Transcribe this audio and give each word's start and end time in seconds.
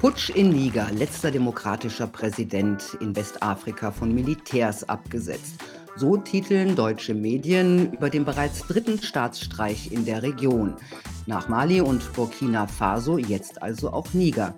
Putsch 0.00 0.30
in 0.30 0.48
Niger, 0.48 0.90
letzter 0.92 1.30
demokratischer 1.30 2.06
Präsident 2.06 2.96
in 3.02 3.14
Westafrika 3.14 3.90
von 3.90 4.14
Militärs 4.14 4.88
abgesetzt. 4.88 5.56
So 5.94 6.16
titeln 6.16 6.74
deutsche 6.74 7.12
Medien 7.12 7.92
über 7.92 8.08
den 8.08 8.24
bereits 8.24 8.66
dritten 8.66 9.02
Staatsstreich 9.02 9.92
in 9.92 10.06
der 10.06 10.22
Region. 10.22 10.74
Nach 11.26 11.48
Mali 11.48 11.82
und 11.82 12.14
Burkina 12.14 12.66
Faso 12.66 13.18
jetzt 13.18 13.62
also 13.62 13.92
auch 13.92 14.14
Niger. 14.14 14.54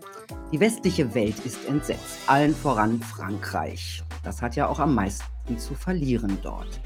Die 0.53 0.61
westliche 0.61 1.13
Welt 1.13 1.41
ist 1.45 1.65
entsetzt, 1.69 2.21
allen 2.29 2.55
voran 2.55 3.01
Frankreich. 3.01 4.05
Das 4.23 4.43
hat 4.43 4.55
ja 4.55 4.69
auch 4.69 4.79
am 4.79 4.95
meisten 4.95 5.59
zu 5.59 5.75
verlieren 5.75 6.39
dort. 6.45 6.81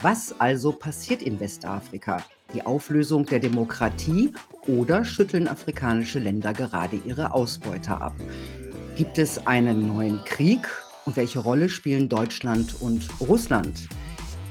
Was 0.00 0.34
also 0.38 0.72
passiert 0.72 1.22
in 1.22 1.40
Westafrika? 1.40 2.22
Die 2.52 2.64
Auflösung 2.64 3.26
der 3.26 3.38
Demokratie 3.38 4.32
oder 4.66 5.04
schütteln 5.04 5.48
afrikanische 5.48 6.18
Länder 6.18 6.52
gerade 6.52 6.96
ihre 7.04 7.32
Ausbeuter 7.32 8.00
ab? 8.00 8.14
Gibt 8.96 9.18
es 9.18 9.46
einen 9.46 9.88
neuen 9.88 10.22
Krieg 10.24 10.68
und 11.04 11.16
welche 11.16 11.38
Rolle 11.38 11.68
spielen 11.68 12.08
Deutschland 12.08 12.80
und 12.80 13.08
Russland? 13.20 13.88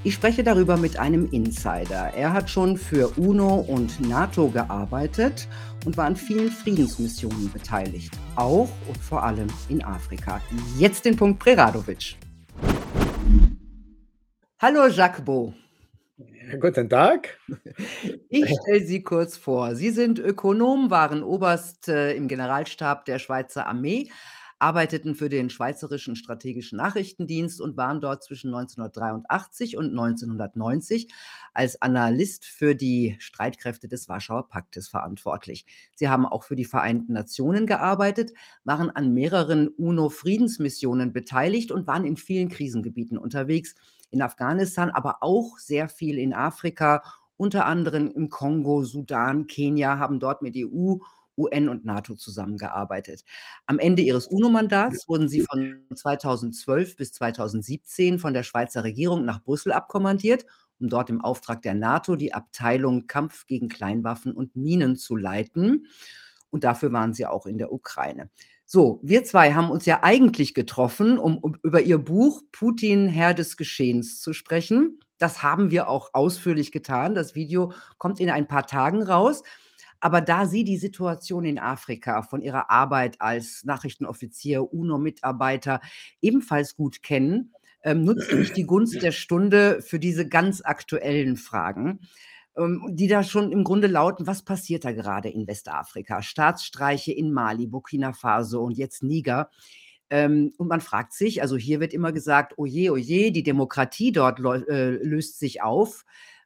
Ich 0.06 0.16
spreche 0.16 0.44
darüber 0.44 0.76
mit 0.76 1.00
einem 1.00 1.30
Insider. 1.32 2.14
Er 2.14 2.34
hat 2.34 2.50
schon 2.50 2.78
für 2.78 3.18
UNO 3.18 3.56
und 3.56 4.02
NATO 4.02 4.50
gearbeitet 4.50 5.48
und 5.86 5.96
war 5.96 6.06
an 6.06 6.18
vielen 6.18 6.52
Friedensmissionen 6.52 7.50
beteiligt, 7.54 8.12
auch 8.36 8.70
und 8.88 8.98
vor 8.98 9.24
allem 9.24 9.48
in 9.70 9.82
Afrika. 9.82 10.42
Jetzt 10.78 11.06
den 11.06 11.16
Punkt 11.16 11.40
Preradovic. 11.40 12.18
Hallo 14.64 14.88
Jacques 14.88 15.26
Beau. 15.26 15.54
Guten 16.62 16.88
Tag. 16.88 17.38
Ich 18.30 18.46
stelle 18.46 18.86
Sie 18.86 19.04
kurz 19.04 19.36
vor. 19.36 19.76
Sie 19.76 19.90
sind 19.90 20.20
Ökonom, 20.20 20.90
waren 20.90 21.22
Oberst 21.22 21.90
äh, 21.90 22.14
im 22.14 22.30
Generalstab 22.30 23.04
der 23.04 23.20
Schweizer 23.20 23.68
Armee, 23.68 24.10
arbeiteten 24.60 25.16
für 25.16 25.28
den 25.28 25.50
Schweizerischen 25.50 26.16
Strategischen 26.16 26.78
Nachrichtendienst 26.78 27.60
und 27.60 27.76
waren 27.76 28.00
dort 28.00 28.24
zwischen 28.24 28.56
1983 28.56 29.76
und 29.76 29.90
1990 29.90 31.10
als 31.54 31.82
Analyst 31.82 32.46
für 32.46 32.74
die 32.74 33.18
Streitkräfte 33.20 33.90
des 33.90 34.08
Warschauer 34.08 34.48
Paktes 34.48 34.88
verantwortlich. 34.88 35.66
Sie 35.94 36.08
haben 36.08 36.26
auch 36.26 36.46
für 36.46 36.56
die 36.56 36.64
Vereinten 36.64 37.12
Nationen 37.12 37.68
gearbeitet, 37.68 38.32
waren 38.64 38.90
an 38.90 39.14
mehreren 39.14 39.68
UNO-Friedensmissionen 39.68 41.12
beteiligt 41.12 41.70
und 41.74 41.86
waren 41.86 42.06
in 42.06 42.16
vielen 42.16 42.48
Krisengebieten 42.48 43.18
unterwegs, 43.18 43.76
in 44.14 44.22
Afghanistan, 44.22 44.92
aber 44.92 45.18
auch 45.22 45.58
sehr 45.58 45.90
viel 45.90 46.18
in 46.18 46.34
Afrika, 46.34 47.04
unter 47.36 47.66
anderem 47.66 48.12
im 48.12 48.30
Kongo, 48.30 48.84
Sudan, 48.84 49.48
Kenia, 49.48 49.98
haben 49.98 50.20
dort 50.20 50.42
mit 50.42 50.56
EU 50.56 50.98
UN 51.36 51.68
und 51.68 51.84
NATO 51.84 52.14
zusammengearbeitet. 52.14 53.24
Am 53.66 53.80
Ende 53.80 54.04
ihres 54.04 54.28
UNO-Mandats 54.28 55.08
wurden 55.10 55.28
sie 55.28 55.42
von 55.42 55.84
2012 55.94 56.96
bis 56.96 57.12
2017 57.14 58.20
von 58.20 58.34
der 58.34 58.44
Schweizer 58.44 58.84
Regierung 58.84 59.26
nach 59.26 59.44
Brüssel 59.44 59.72
abkommandiert, 59.72 60.46
um 60.80 60.90
dort 60.90 61.10
im 61.10 61.22
Auftrag 61.22 61.64
der 61.64 61.74
NATO 61.74 62.16
die 62.16 62.34
Abteilung 62.34 63.08
Kampf 63.08 63.48
gegen 63.48 63.68
Kleinwaffen 63.68 64.34
und 64.34 64.56
Minen 64.56 64.96
zu 64.96 65.16
leiten. 65.16 65.88
Und 66.52 66.64
dafür 66.64 66.92
waren 66.94 67.14
sie 67.14 67.26
auch 67.26 67.48
in 67.48 67.58
der 67.58 67.72
Ukraine. 67.72 68.30
So, 68.76 69.00
wir 69.04 69.24
zwei 69.24 69.54
haben 69.54 69.70
uns 69.70 69.86
ja 69.86 70.00
eigentlich 70.02 70.56
getroffen, 70.56 71.20
um, 71.20 71.38
um 71.38 71.56
über 71.62 71.82
ihr 71.82 72.00
Buch 72.00 72.42
Putin, 72.52 73.08
Herr 73.08 73.36
des 73.36 73.56
Geschehens 73.56 74.20
zu 74.20 74.34
sprechen. 74.34 75.00
Das 75.20 75.44
haben 75.44 75.70
wir 75.70 75.88
auch 75.88 76.10
ausführlich 76.14 76.72
getan. 76.72 77.14
Das 77.14 77.36
Video 77.36 77.72
kommt 78.00 78.20
in 78.20 78.32
ein 78.32 78.48
paar 78.48 78.66
Tagen 78.66 79.04
raus. 79.04 79.44
Aber 80.00 80.22
da 80.22 80.48
Sie 80.48 80.64
die 80.64 80.78
Situation 80.78 81.46
in 81.46 81.60
Afrika 81.60 82.24
von 82.24 82.42
Ihrer 82.42 82.72
Arbeit 82.72 83.22
als 83.22 83.64
Nachrichtenoffizier, 83.64 84.74
UNO-Mitarbeiter 84.74 85.80
ebenfalls 86.20 86.76
gut 86.76 87.04
kennen, 87.04 87.54
ähm, 87.84 88.04
nutze 88.04 88.40
ich 88.42 88.54
die 88.54 88.66
Gunst 88.66 89.04
der 89.04 89.12
Stunde 89.12 89.84
für 89.84 90.00
diese 90.00 90.28
ganz 90.28 90.62
aktuellen 90.64 91.38
Fragen, 91.38 92.00
die 92.56 93.08
da 93.08 93.24
schon 93.24 93.52
im 93.52 93.64
Grunde 93.64 93.88
lauten, 93.88 94.28
was 94.28 94.44
passiert 94.44 94.86
da 94.86 94.92
gerade 94.92 95.30
in 95.30 95.48
Westafrika? 95.48 96.22
Staatsstreiche 96.22 97.12
in 97.12 97.34
Mali, 97.34 97.68
Burkina 97.68 98.14
Faso 98.14 98.64
und 98.64 98.78
jetzt 98.78 99.02
Niger. 99.02 99.50
Ähm, 100.10 100.54
und 100.58 100.68
man 100.68 100.82
fragt 100.82 101.14
sich, 101.14 101.42
also 101.42 101.58
hier 101.58 101.80
wird 101.80 101.94
immer 101.94 102.12
gesagt, 102.12 102.58
oje, 102.58 102.92
oje, 102.92 103.32
die 103.32 103.44
Demokratie 103.44 104.12
dort 104.12 104.40
äh, 104.40 104.92
löst 104.92 105.40
sich 105.40 105.64
auf. 105.64 106.06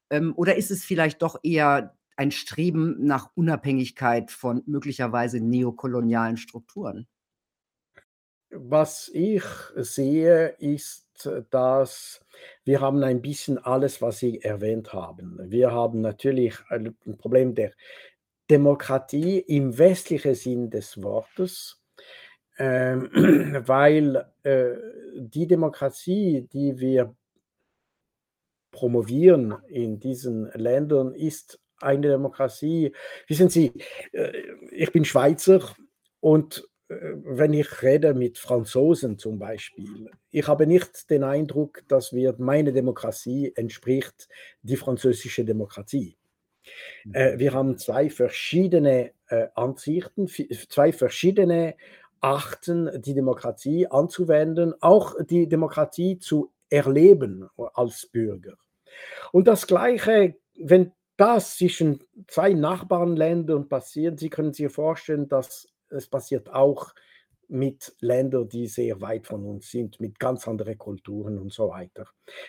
Ähm, 0.10 0.34
oder 0.38 0.56
ist 0.56 0.72
es 0.72 0.86
vielleicht 0.86 1.22
doch 1.22 1.38
eher 1.44 1.98
ein 2.16 2.32
Streben 2.32 2.96
nach 3.06 3.30
Unabhängigkeit 3.36 4.32
von 4.32 4.64
möglicherweise 4.66 5.42
neokolonialen 5.42 6.38
Strukturen? 6.38 7.08
Was 8.50 9.10
ich 9.14 9.44
sehe, 9.76 10.56
ist, 10.60 11.07
dass 11.50 12.22
wir 12.64 12.82
haben 12.82 13.04
ein 13.04 13.22
bisschen 13.22 13.58
alles, 13.58 14.02
was 14.02 14.20
Sie 14.20 14.42
erwähnt 14.42 14.94
haben. 14.94 15.40
Wir 15.50 15.72
haben 15.72 16.02
natürlich 16.02 16.56
ein 16.70 16.96
Problem 17.18 17.56
der 17.56 17.72
Demokratie 18.50 19.40
im 19.40 19.78
westlichen 19.78 20.36
Sinn 20.36 20.70
des 20.70 21.02
Wortes, 21.02 21.82
ähm, 22.58 23.10
weil 23.68 24.26
äh, 24.44 24.76
die 25.18 25.48
Demokratie, 25.48 26.48
die 26.52 26.80
wir 26.80 27.16
promovieren 28.72 29.56
in 29.68 30.00
diesen 30.00 30.50
Ländern, 30.54 31.14
ist 31.14 31.60
eine 31.80 32.10
Demokratie. 32.10 32.94
Wissen 33.28 33.50
Sie, 33.50 33.74
äh, 34.12 34.32
ich 34.72 34.92
bin 34.92 35.06
Schweizer 35.06 35.62
und 36.20 36.60
äh, 36.60 36.77
wenn 36.90 37.54
ich 37.54 37.82
rede 37.82 38.14
mit 38.14 38.38
Franzosen 38.38 39.18
zum 39.18 39.40
Beispiel, 39.40 40.10
ich 40.32 40.48
habe 40.48 40.68
nicht 40.68 41.10
den 41.10 41.24
Eindruck, 41.24 41.84
dass 41.88 42.14
wir 42.14 42.36
meine 42.38 42.72
Demokratie 42.72 43.52
entspricht 43.56 44.30
die 44.62 44.78
französische 44.78 45.44
Demokratie. 45.44 46.18
Äh, 47.14 47.34
mhm. 47.34 47.40
wir 47.40 47.54
haben 47.54 47.78
zwei 47.78 48.10
verschiedene 48.10 49.12
Ansichten, 49.56 50.30
zwei 50.70 50.94
verschiedene 50.94 51.76
Arten, 52.22 52.90
die 53.02 53.14
Demokratie 53.14 53.86
anzuwenden, 53.88 54.74
auch 54.80 55.16
die 55.22 55.50
Demokratie 55.50 56.18
zu 56.18 56.54
erleben 56.70 57.50
als 57.74 58.06
Bürger. 58.06 58.58
Und 59.34 59.50
das 59.50 59.68
Gleiche, 59.68 60.36
wenn 60.58 60.94
das 61.18 61.58
zwischen 61.58 62.04
zwei 62.28 62.54
Nachbarländern 62.54 63.68
passiert. 63.68 64.20
Sie 64.20 64.30
können 64.30 64.54
sich 64.54 64.72
vorstellen, 64.72 65.28
dass 65.28 65.68
es 65.90 66.08
passiert 66.08 66.50
auch 66.54 66.94
mit 67.50 67.96
Ländern, 68.02 68.50
die 68.50 68.68
sehr 68.68 69.00
weit 69.02 69.26
von 69.26 69.46
uns 69.46 69.72
sind, 69.72 70.00
mit 70.00 70.20
ganz 70.20 70.48
anderen 70.48 70.78
Kulturen 70.78 71.38
und 71.38 71.54
so 71.54 71.70
weiter. 71.70 72.06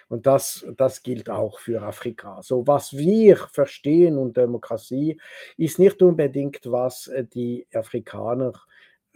Und 0.08 0.26
das, 0.26 0.66
das 0.76 1.02
gilt 1.02 1.30
auch 1.30 1.60
für 1.60 1.82
Afrika. 1.82 2.42
So, 2.42 2.66
was 2.66 2.96
wir 2.96 3.36
verstehen 3.36 4.18
unter 4.18 4.42
Demokratie, 4.42 5.20
ist 5.56 5.78
nicht 5.78 6.02
unbedingt, 6.02 6.60
was 6.64 7.10
die 7.32 7.66
Afrikaner 7.72 8.52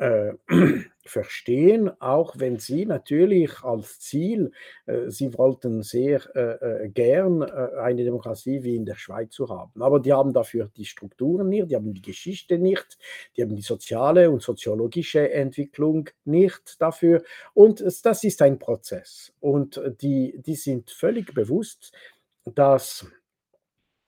äh, 0.02 0.34
verstehen, 1.04 1.90
auch 2.00 2.34
wenn 2.36 2.58
sie 2.58 2.86
natürlich 2.86 3.62
als 3.62 4.00
Ziel, 4.00 4.50
äh, 4.86 5.10
sie 5.10 5.32
wollten 5.38 5.82
sehr 5.82 6.20
äh, 6.34 6.88
gern 6.88 7.42
eine 7.42 8.02
Demokratie 8.02 8.64
wie 8.64 8.74
in 8.74 8.84
der 8.84 8.96
Schweiz 8.96 9.32
zu 9.32 9.48
haben. 9.48 9.80
Aber 9.80 10.00
die 10.00 10.12
haben 10.12 10.32
dafür 10.32 10.70
die 10.76 10.86
Strukturen 10.86 11.48
nicht, 11.48 11.70
die 11.70 11.76
haben 11.76 11.94
die 11.94 12.02
Geschichte 12.02 12.58
nicht, 12.58 12.98
die 13.36 13.42
haben 13.42 13.54
die 13.54 13.62
soziale 13.62 14.28
und 14.30 14.42
soziologische 14.42 15.32
Entwicklung 15.32 16.10
nicht 16.24 16.80
dafür. 16.80 17.22
Und 17.54 17.80
das 18.04 18.24
ist 18.24 18.42
ein 18.42 18.58
Prozess. 18.58 19.32
Und 19.38 19.80
die, 20.00 20.40
die 20.44 20.56
sind 20.56 20.90
völlig 20.90 21.32
bewusst, 21.32 21.92
dass 22.44 23.06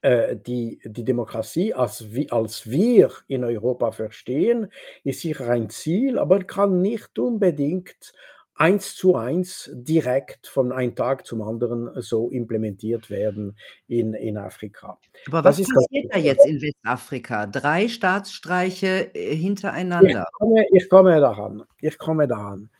die, 0.04 0.80
die 0.84 1.04
Demokratie, 1.04 1.72
als, 1.72 2.04
als 2.30 2.70
wir 2.70 3.10
in 3.26 3.42
Europa 3.42 3.90
verstehen, 3.92 4.68
ist 5.02 5.20
sicher 5.20 5.48
ein 5.48 5.70
Ziel, 5.70 6.18
aber 6.18 6.40
kann 6.40 6.82
nicht 6.82 7.18
unbedingt 7.18 8.12
eins 8.56 8.94
zu 8.94 9.16
eins 9.16 9.70
direkt 9.72 10.46
von 10.46 10.72
einem 10.72 10.94
Tag 10.94 11.26
zum 11.26 11.42
anderen 11.42 11.90
so 12.00 12.30
implementiert 12.30 13.10
werden 13.10 13.56
in, 13.88 14.14
in 14.14 14.36
Afrika. 14.36 14.98
Aber 15.26 15.44
was 15.44 15.56
passiert 15.56 16.14
da 16.14 16.18
jetzt 16.18 16.46
in 16.46 16.60
Westafrika? 16.60 17.46
Drei 17.46 17.88
Staatsstreiche 17.88 19.14
äh, 19.14 19.34
hintereinander. 19.34 20.26
Ich 20.28 20.38
komme, 20.38 20.66
ich 20.70 20.88
komme 20.88 21.20
daran. 21.20 21.64
Ich 21.80 21.98
komme 21.98 22.28
daran. 22.28 22.70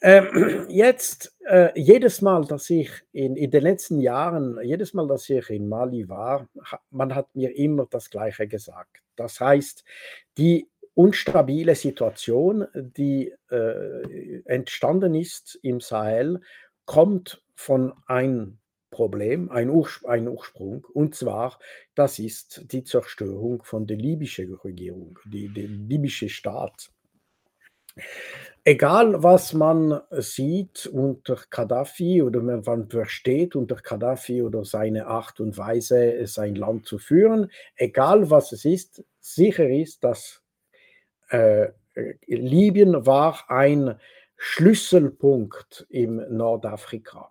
Ähm, 0.00 0.66
jetzt, 0.68 1.34
äh, 1.46 1.70
jedes 1.74 2.22
Mal, 2.22 2.44
dass 2.44 2.70
ich 2.70 2.90
in, 3.12 3.36
in 3.36 3.50
den 3.50 3.62
letzten 3.62 4.00
Jahren, 4.00 4.58
jedes 4.62 4.94
Mal, 4.94 5.06
dass 5.06 5.28
ich 5.28 5.50
in 5.50 5.68
Mali 5.68 6.08
war, 6.08 6.48
man 6.90 7.14
hat 7.14 7.34
mir 7.34 7.56
immer 7.56 7.86
das 7.90 8.10
Gleiche 8.10 8.46
gesagt. 8.46 9.02
Das 9.16 9.40
heißt, 9.40 9.84
die 10.36 10.68
unstabile 10.94 11.74
Situation, 11.74 12.66
die 12.74 13.32
äh, 13.50 14.42
entstanden 14.44 15.14
ist 15.14 15.58
im 15.62 15.80
Sahel, 15.80 16.40
kommt 16.84 17.42
von 17.54 17.92
einem 18.06 18.58
Problem, 18.90 19.50
ein, 19.50 19.68
Urspr 19.68 20.08
ein 20.08 20.28
Ursprung, 20.28 20.84
und 20.94 21.14
zwar, 21.14 21.58
das 21.94 22.18
ist 22.18 22.72
die 22.72 22.84
Zerstörung 22.84 23.62
von 23.62 23.86
der 23.86 23.96
libyschen 23.96 24.54
Regierung, 24.54 25.18
die, 25.24 25.52
der 25.52 25.68
libysche 25.68 26.28
Staat 26.28 26.90
Egal, 28.64 29.22
was 29.22 29.54
man 29.54 30.00
sieht 30.10 30.86
unter 30.86 31.38
Gaddafi 31.48 32.22
oder 32.22 32.40
man 32.40 32.88
versteht 32.88 33.56
unter 33.56 33.76
Gaddafi 33.76 34.42
oder 34.42 34.64
seine 34.64 35.06
Art 35.06 35.40
und 35.40 35.56
Weise, 35.56 36.26
sein 36.26 36.54
Land 36.54 36.86
zu 36.86 36.98
führen, 36.98 37.50
egal 37.76 38.30
was 38.30 38.52
es 38.52 38.64
ist, 38.64 39.02
sicher 39.20 39.68
ist, 39.68 40.04
dass 40.04 40.42
äh, 41.30 41.68
Libyen 42.26 43.06
war 43.06 43.44
ein 43.48 43.98
Schlüsselpunkt 44.36 45.86
im 45.88 46.22
Nordafrika. 46.28 47.30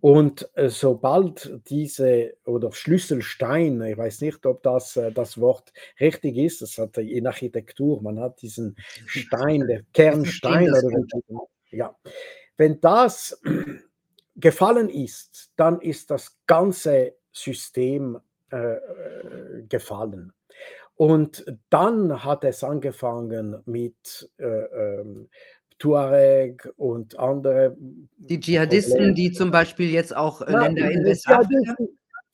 Und 0.00 0.48
äh, 0.54 0.68
sobald 0.68 1.60
diese 1.68 2.36
oder 2.44 2.72
Schlüsselstein, 2.72 3.80
ich 3.82 3.96
weiß 3.96 4.20
nicht, 4.20 4.44
ob 4.46 4.62
das 4.62 4.96
äh, 4.96 5.10
das 5.10 5.40
Wort 5.40 5.72
richtig 6.00 6.36
ist, 6.36 6.62
das 6.62 6.78
hat 6.78 6.98
in 6.98 7.26
Architektur, 7.26 8.02
man 8.02 8.20
hat 8.20 8.42
diesen 8.42 8.76
Stein, 9.06 9.66
der 9.66 9.82
Kernstein, 9.92 10.72
oder, 10.72 11.46
ja. 11.70 11.96
Wenn 12.56 12.80
das 12.80 13.40
gefallen 14.36 14.88
ist, 14.88 15.50
dann 15.56 15.80
ist 15.80 16.10
das 16.10 16.38
ganze 16.46 17.14
System 17.32 18.18
äh, 18.50 18.56
äh 18.56 19.62
gefallen. 19.68 20.32
Und 20.96 21.44
dann 21.68 22.24
hat 22.24 22.42
es 22.44 22.64
angefangen 22.64 23.62
mit 23.66 24.30
äh, 24.38 24.44
ähm, 24.46 25.28
Tuareg 25.78 26.68
und 26.76 27.18
andere. 27.18 27.76
Die 28.16 28.40
Dschihadisten, 28.40 28.92
Probleme. 28.92 29.14
die 29.14 29.32
zum 29.32 29.50
Beispiel 29.50 29.90
jetzt 29.90 30.16
auch 30.16 30.40
äh, 30.42 30.52
ja, 30.52 30.62
Länder 30.62 30.90
in 30.90 31.04
Westafrika. 31.04 31.76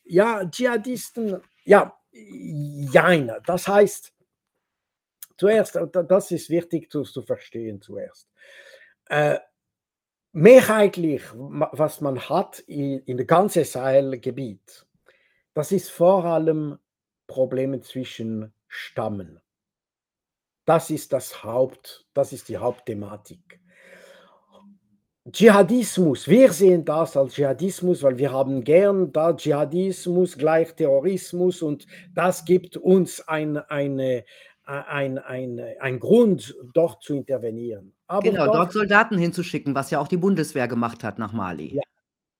Ja, 0.04 0.44
Dschihadisten, 0.44 1.40
ja, 1.64 1.96
jein. 2.12 3.32
Das 3.46 3.66
heißt, 3.66 4.12
zuerst, 5.36 5.78
das 5.92 6.30
ist 6.30 6.50
wichtig 6.50 6.90
zu, 6.90 7.02
zu 7.02 7.22
verstehen 7.22 7.80
zuerst. 7.80 8.28
Äh, 9.06 9.38
mehrheitlich, 10.32 11.22
was 11.32 12.00
man 12.00 12.20
hat 12.28 12.60
in, 12.60 13.00
in 13.00 13.16
dem 13.16 13.26
ganzen 13.26 13.64
Sahelgebiet, 13.64 14.86
das 15.54 15.72
ist 15.72 15.90
vor 15.90 16.24
allem 16.24 16.78
Probleme 17.26 17.80
zwischen 17.80 18.52
Stammen. 18.68 19.41
Das 20.64 20.90
ist 20.90 21.12
das 21.12 21.42
Haupt, 21.42 22.06
das 22.14 22.32
ist 22.32 22.48
die 22.48 22.56
Hauptthematik. 22.56 23.60
Dschihadismus, 25.30 26.26
wir 26.26 26.52
sehen 26.52 26.84
das 26.84 27.16
als 27.16 27.34
Dschihadismus, 27.34 28.02
weil 28.02 28.18
wir 28.18 28.32
haben 28.32 28.64
gern 28.64 29.12
da 29.12 29.32
Dschihadismus 29.32 30.36
gleich 30.36 30.74
Terrorismus 30.74 31.62
und 31.62 31.86
das 32.12 32.44
gibt 32.44 32.76
uns 32.76 33.20
ein, 33.28 33.56
eine, 33.56 34.24
ein, 34.64 35.18
ein, 35.18 35.60
ein 35.80 36.00
Grund, 36.00 36.56
dort 36.74 37.04
zu 37.04 37.14
intervenieren. 37.14 37.94
Aber 38.08 38.22
genau, 38.22 38.46
dort, 38.46 38.56
dort 38.56 38.72
Soldaten 38.72 39.16
hinzuschicken, 39.16 39.76
was 39.76 39.92
ja 39.92 40.00
auch 40.00 40.08
die 40.08 40.16
Bundeswehr 40.16 40.66
gemacht 40.66 41.04
hat 41.04 41.20
nach 41.20 41.32
Mali. 41.32 41.76
Ja, 41.76 41.82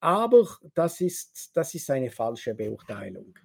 aber 0.00 0.44
das 0.74 1.00
ist, 1.00 1.56
das 1.56 1.74
ist 1.74 1.88
eine 1.88 2.10
falsche 2.10 2.52
Beurteilung. 2.54 3.38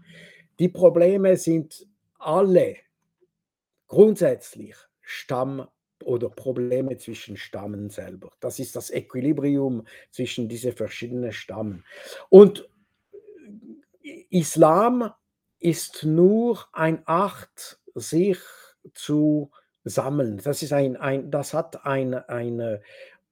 Die 0.58 0.70
Probleme 0.70 1.38
sind 1.38 1.86
alle 2.18 2.78
grundsätzlich 3.88 4.76
Stamm 5.02 5.68
oder 6.04 6.30
Probleme 6.30 6.98
zwischen 6.98 7.38
Stammen 7.38 7.90
selber. 7.90 8.32
Das 8.40 8.60
ist 8.60 8.76
das 8.76 8.92
Equilibrium 8.92 9.88
zwischen 10.12 10.48
diese 10.48 10.72
verschiedenen 10.72 11.32
Stammen. 11.32 11.86
Und 12.30 12.70
Islam 14.30 15.12
ist 15.60 16.04
nur 16.04 16.66
ein 16.72 17.06
Art, 17.08 17.80
sich 17.96 18.40
zu 18.94 19.52
sammeln. 19.84 20.40
Das, 20.44 20.62
ist 20.62 20.74
ein, 20.74 20.98
ein, 20.98 21.32
das 21.32 21.54
hat 21.54 21.86
ein, 21.86 22.14
eine 22.14 22.76
äh, 22.76 22.80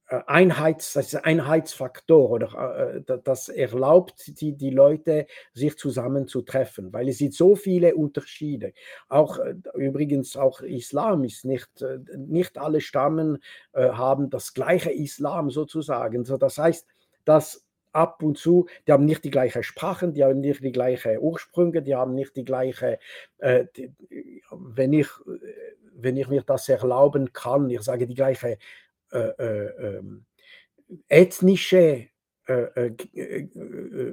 Einheits, 0.07 0.93
das 0.93 1.13
ist 1.13 1.25
Einheitsfaktor 1.25 2.29
oder 2.29 2.95
äh, 3.07 3.17
das 3.23 3.49
erlaubt 3.49 4.39
die, 4.39 4.53
die 4.53 4.69
Leute, 4.69 5.25
sich 5.53 5.77
zusammenzutreffen, 5.77 6.93
weil 6.93 7.09
es 7.09 7.17
sind 7.17 7.33
so 7.33 7.55
viele 7.55 7.95
Unterschiede. 7.95 8.73
Auch 9.09 9.39
äh, 9.39 9.55
übrigens 9.73 10.37
auch 10.37 10.61
Islam 10.61 11.23
ist 11.23 11.45
nicht, 11.45 11.69
nicht 12.15 12.57
alle 12.57 12.81
Stammen 12.81 13.39
haben 13.73 14.29
das 14.29 14.53
gleiche 14.53 14.91
Islam 14.91 15.49
sozusagen. 15.49 16.23
So, 16.25 16.37
das 16.37 16.57
heißt, 16.57 16.87
dass 17.25 17.65
ab 17.95 18.21
und 18.21 18.37
zu, 18.37 18.67
die 18.87 18.91
haben 18.91 19.05
nicht 19.05 19.23
die 19.23 19.31
gleiche 19.31 19.63
Sprachen, 19.63 20.13
die 20.13 20.23
haben 20.23 20.41
nicht 20.41 20.63
die 20.63 20.71
gleiche 20.71 21.19
Ursprünge, 21.21 21.81
die 21.81 21.95
haben 21.95 22.13
nicht 22.13 22.35
die 22.35 22.45
gleiche, 22.45 22.99
äh, 23.39 23.65
die, 23.75 23.93
wenn, 24.51 24.93
ich, 24.93 25.07
wenn 25.93 26.17
ich 26.17 26.27
mir 26.27 26.43
das 26.43 26.69
erlauben 26.69 27.31
kann, 27.33 27.69
ich 27.69 27.81
sage 27.81 28.05
die 28.05 28.13
gleiche 28.13 28.49
äh, 28.49 28.53
äh, 28.53 28.57
ethnische 31.07 32.07
äh, 32.47 32.91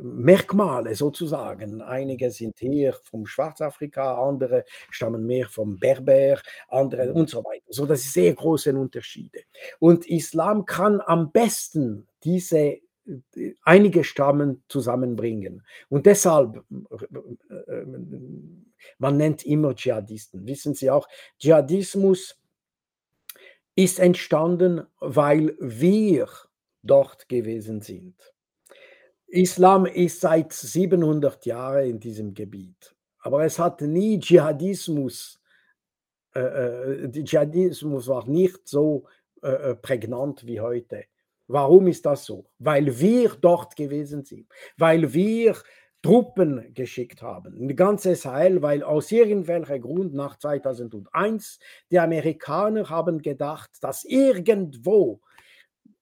Merkmale 0.03 0.95
sozusagen. 0.95 1.83
Einige 1.83 2.31
sind 2.31 2.59
hier 2.59 2.95
vom 3.05 3.27
Schwarzafrika, 3.27 4.27
andere 4.27 4.65
stammen 4.91 5.27
mehr 5.27 5.49
vom 5.49 5.79
Berber, 5.79 6.41
andere 6.69 7.13
und 7.13 7.29
so 7.29 7.45
weiter. 7.45 7.67
So, 7.69 7.85
das 7.85 8.03
sind 8.03 8.13
sehr 8.13 8.35
große 8.35 8.75
Unterschiede. 8.75 9.41
Und 9.81 10.07
Islam 10.07 10.65
kann 10.65 11.03
am 11.03 11.31
besten 11.31 12.09
diese 12.25 12.79
einige 13.65 14.05
Stammen 14.05 14.63
zusammenbringen. 14.69 15.63
Und 15.89 16.07
deshalb, 16.07 16.63
man 18.99 19.17
nennt 19.17 19.45
immer 19.45 19.75
Dschihadisten. 19.75 20.47
Wissen 20.47 20.75
Sie 20.75 20.91
auch, 20.91 21.09
Dschihadismus 21.39 22.39
ist 23.75 23.99
entstanden, 23.99 24.87
weil 25.01 25.57
wir 25.59 26.29
dort 26.83 27.29
gewesen 27.29 27.81
sind. 27.81 28.15
Islam 29.27 29.87
ist 29.87 30.21
seit 30.21 30.53
700 30.53 31.47
Jahren 31.47 31.89
in 31.89 32.01
diesem 32.01 32.35
Gebiet, 32.35 32.95
aber 33.21 33.45
es 33.45 33.59
hat 33.59 33.81
nie 33.81 34.19
Dschihadismus, 34.19 35.41
äh, 36.35 36.41
äh 36.41 37.11
Dschihadismus 37.11 38.09
war 38.09 38.29
nicht 38.29 38.69
so 38.69 39.05
äh, 39.43 39.71
äh, 39.71 39.75
prägnant 39.75 40.47
wie 40.47 40.61
heute. 40.61 41.05
Warum 41.49 41.89
ist 41.89 42.07
das 42.07 42.25
so? 42.25 42.47
Weil 42.59 42.99
wir 43.01 43.31
dort 43.41 43.75
gewesen 43.75 44.25
sind, 44.25 44.47
weil 44.77 45.13
wir 45.13 45.57
Truppen 46.03 46.75
geschickt 46.75 47.23
haben. 47.23 47.57
Ein 47.57 47.77
ganzes 47.77 48.25
Heil, 48.25 48.61
weil 48.61 48.83
aus 48.83 49.13
irgendwelchem 49.13 49.81
Grund 49.81 50.15
nach 50.15 50.37
2001 50.37 51.59
die 51.91 51.99
Amerikaner 52.01 52.91
haben 52.91 53.23
gedacht, 53.23 53.71
dass 53.81 54.05
irgendwo 54.05 55.21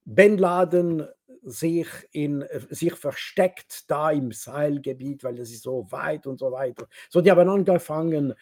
Bin 0.04 0.38
Laden 0.38 1.06
sich, 1.42 1.88
in, 2.12 2.44
sich 2.70 2.94
versteckt 2.94 3.90
da 3.90 4.10
im 4.10 4.32
Sahelgebiet, 4.32 5.22
weil 5.24 5.38
es 5.38 5.50
ist 5.50 5.62
so 5.62 5.86
weit 5.90 6.26
und 6.26 6.38
so 6.38 6.50
weiter. 6.52 6.88
So, 7.08 7.20
die 7.20 7.30
haben 7.30 7.48
angefangen, 7.48 8.34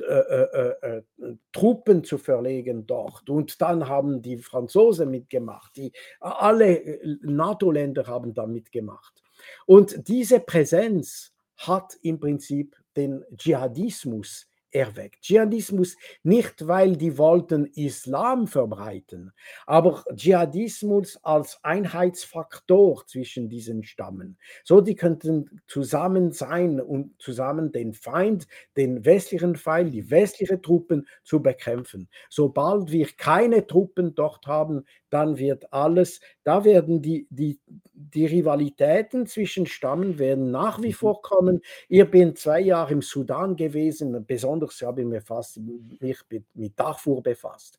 äh, 0.00 0.04
äh, 0.04 0.72
äh, 0.82 0.96
äh, 0.96 1.36
Truppen 1.52 2.02
zu 2.02 2.16
verlegen 2.16 2.86
dort. 2.86 3.28
Und 3.28 3.60
dann 3.60 3.88
haben 3.88 4.22
die 4.22 4.38
Franzosen 4.38 5.10
mitgemacht. 5.10 5.76
Die, 5.76 5.92
alle 6.18 6.78
äh, 6.78 7.18
NATO-Länder 7.20 8.06
haben 8.06 8.32
da 8.32 8.46
mitgemacht. 8.46 9.21
Und 9.66 10.08
diese 10.08 10.40
Präsenz 10.40 11.32
hat 11.56 11.96
im 12.02 12.18
Prinzip 12.18 12.76
den 12.96 13.24
Dschihadismus 13.36 14.46
erweckt. 14.72 15.22
Dschihadismus 15.22 15.96
nicht, 16.22 16.66
weil 16.66 16.96
die 16.96 17.18
wollten 17.18 17.66
Islam 17.66 18.46
verbreiten, 18.46 19.32
aber 19.66 20.02
Dschihadismus 20.14 21.18
als 21.22 21.58
Einheitsfaktor 21.62 23.06
zwischen 23.06 23.48
diesen 23.48 23.84
Stammen. 23.84 24.38
So, 24.64 24.80
die 24.80 24.94
könnten 24.94 25.62
zusammen 25.66 26.32
sein 26.32 26.80
und 26.80 27.20
zusammen 27.20 27.70
den 27.72 27.92
Feind, 27.92 28.46
den 28.76 29.04
westlichen 29.04 29.56
Feind, 29.56 29.92
die 29.92 30.10
westlichen 30.10 30.62
Truppen 30.62 31.06
zu 31.22 31.42
bekämpfen. 31.42 32.08
Sobald 32.30 32.90
wir 32.90 33.06
keine 33.16 33.66
Truppen 33.66 34.14
dort 34.14 34.46
haben, 34.46 34.86
dann 35.12 35.36
wird 35.36 35.72
alles, 35.72 36.20
da 36.42 36.64
werden 36.64 37.02
die, 37.02 37.26
die, 37.28 37.60
die 37.92 38.24
Rivalitäten 38.24 39.26
zwischen 39.26 39.66
Stammen 39.66 40.18
werden 40.18 40.50
nach 40.50 40.80
wie 40.80 40.88
mhm. 40.88 40.94
vor 40.94 41.20
kommen. 41.20 41.60
Ich 41.88 42.10
bin 42.10 42.34
zwei 42.34 42.60
Jahre 42.60 42.94
im 42.94 43.02
Sudan 43.02 43.54
gewesen, 43.54 44.24
besonders 44.26 44.80
habe 44.80 45.02
ich 45.02 45.06
mich 45.06 45.22
fast 45.22 45.60
mich 46.00 46.18
mit 46.54 46.78
Darfur 46.78 47.22
befasst. 47.22 47.78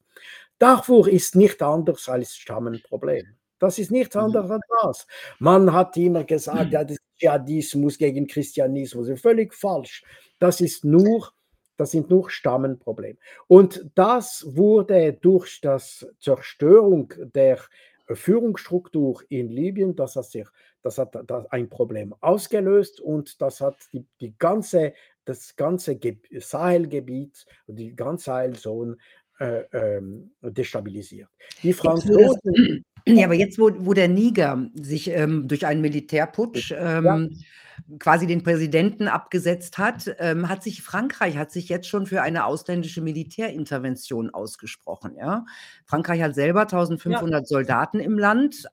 Darfur 0.59 1.07
ist 1.07 1.35
nicht 1.35 1.61
anders 1.63 2.07
als 2.07 2.35
Stammenproblem. 2.35 3.35
Das 3.57 3.79
ist 3.79 3.91
nichts 3.91 4.15
mhm. 4.15 4.21
anderes 4.21 4.51
als 4.51 4.65
das. 4.83 5.07
Man 5.39 5.73
hat 5.73 5.97
immer 5.97 6.25
gesagt, 6.25 6.71
ja, 6.71 6.83
das 6.83 6.97
ist 6.97 7.03
Dschihadismus 7.17 7.97
gegen 7.97 8.27
Christianismus. 8.27 9.09
Völlig 9.19 9.55
falsch. 9.55 10.03
Das 10.37 10.61
ist 10.61 10.85
nur 10.85 11.31
das 11.77 11.91
sind 11.91 12.09
nur 12.09 12.29
Stammenprobleme. 12.29 13.17
Und 13.47 13.89
das 13.95 14.45
wurde 14.47 15.13
durch 15.13 15.61
das 15.61 16.07
Zerstörung 16.19 17.13
der 17.33 17.59
Führungsstruktur 18.07 19.21
in 19.29 19.49
Libyen, 19.49 19.95
das 19.95 20.15
hat, 20.15 20.25
sich, 20.25 20.47
das 20.81 20.97
hat 20.97 21.15
ein 21.51 21.69
Problem 21.69 22.13
ausgelöst 22.19 22.99
und 22.99 23.41
das 23.41 23.61
hat 23.61 23.77
die, 23.93 24.05
die 24.19 24.37
ganze, 24.37 24.93
das 25.25 25.55
ganze 25.55 25.99
Sahelgebiet, 26.39 27.45
die 27.67 27.95
ganze 27.95 28.25
Sahelzone 28.25 28.97
äh, 29.39 29.63
ähm, 29.71 30.31
destabilisiert. 30.41 31.29
Die 31.63 31.73
Franzosen. 31.73 32.83
Ja, 33.07 33.25
aber 33.25 33.33
jetzt, 33.33 33.59
wo, 33.59 33.69
wo 33.79 33.93
der 33.93 34.07
Niger 34.07 34.69
sich 34.75 35.09
ähm, 35.09 35.47
durch 35.47 35.65
einen 35.65 35.81
Militärputsch 35.81 36.73
ähm, 36.77 37.05
ja. 37.05 37.97
quasi 37.99 38.27
den 38.27 38.43
Präsidenten 38.43 39.07
abgesetzt 39.07 39.77
hat, 39.77 40.15
ähm, 40.19 40.47
hat 40.47 40.63
sich 40.63 40.81
Frankreich 40.81 41.37
hat 41.37 41.51
sich 41.51 41.67
jetzt 41.67 41.87
schon 41.87 42.05
für 42.05 42.21
eine 42.21 42.45
ausländische 42.45 43.01
Militärintervention 43.01 44.29
ausgesprochen. 44.29 45.15
Ja? 45.17 45.45
Frankreich 45.85 46.21
hat 46.21 46.35
selber 46.35 46.61
1500 46.61 47.41
ja. 47.41 47.45
Soldaten 47.45 47.99
im 47.99 48.17
Land, 48.17 48.67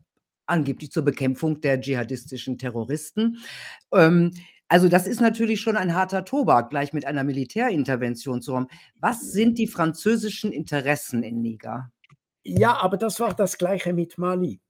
angeblich 0.47 0.93
zur 0.93 1.05
Bekämpfung 1.05 1.61
der 1.61 1.81
dschihadistischen 1.81 2.57
Terroristen. 2.57 3.39
Ähm, 3.93 4.33
also 4.69 4.89
das 4.89 5.09
ist 5.09 5.21
natürlich 5.21 5.61
schon 5.61 5.77
ein 5.77 5.97
harter 5.97 6.25
Tobak, 6.25 6.71
gleich 6.71 6.93
mit 6.93 7.05
einer 7.05 7.25
Militärintervention 7.25 8.41
zu 8.41 8.55
haben. 8.55 8.69
Was 9.01 9.33
sind 9.33 9.59
die 9.59 9.67
französischen 9.67 10.53
Interessen 10.53 11.25
in 11.25 11.43
Niger? 11.43 11.91
Ja, 12.43 12.77
aber 12.77 12.97
das 12.97 13.21
war 13.21 13.35
das 13.35 13.59
Gleiche 13.59 13.93
mit 13.93 14.19
Mali. 14.19 14.61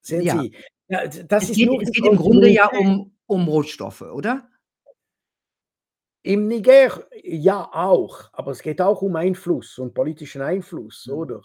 Sehen 0.00 0.22
ja. 0.22 0.40
Sie, 0.40 0.54
das 0.88 1.44
es 1.44 1.50
ist 1.50 1.56
geht, 1.56 1.82
es 1.82 1.92
geht 1.92 2.06
im 2.06 2.16
Grunde 2.16 2.48
ja 2.48 2.68
um, 2.68 3.14
um 3.26 3.48
Rohstoffe, 3.48 4.02
oder? 4.02 4.48
Im 6.24 6.46
Niger 6.46 7.04
ja 7.24 7.68
auch, 7.72 8.30
aber 8.32 8.52
es 8.52 8.62
geht 8.62 8.80
auch 8.80 9.02
um 9.02 9.16
Einfluss 9.16 9.78
und 9.78 9.92
politischen 9.92 10.40
Einfluss, 10.40 11.06
mhm. 11.06 11.14
oder? 11.14 11.42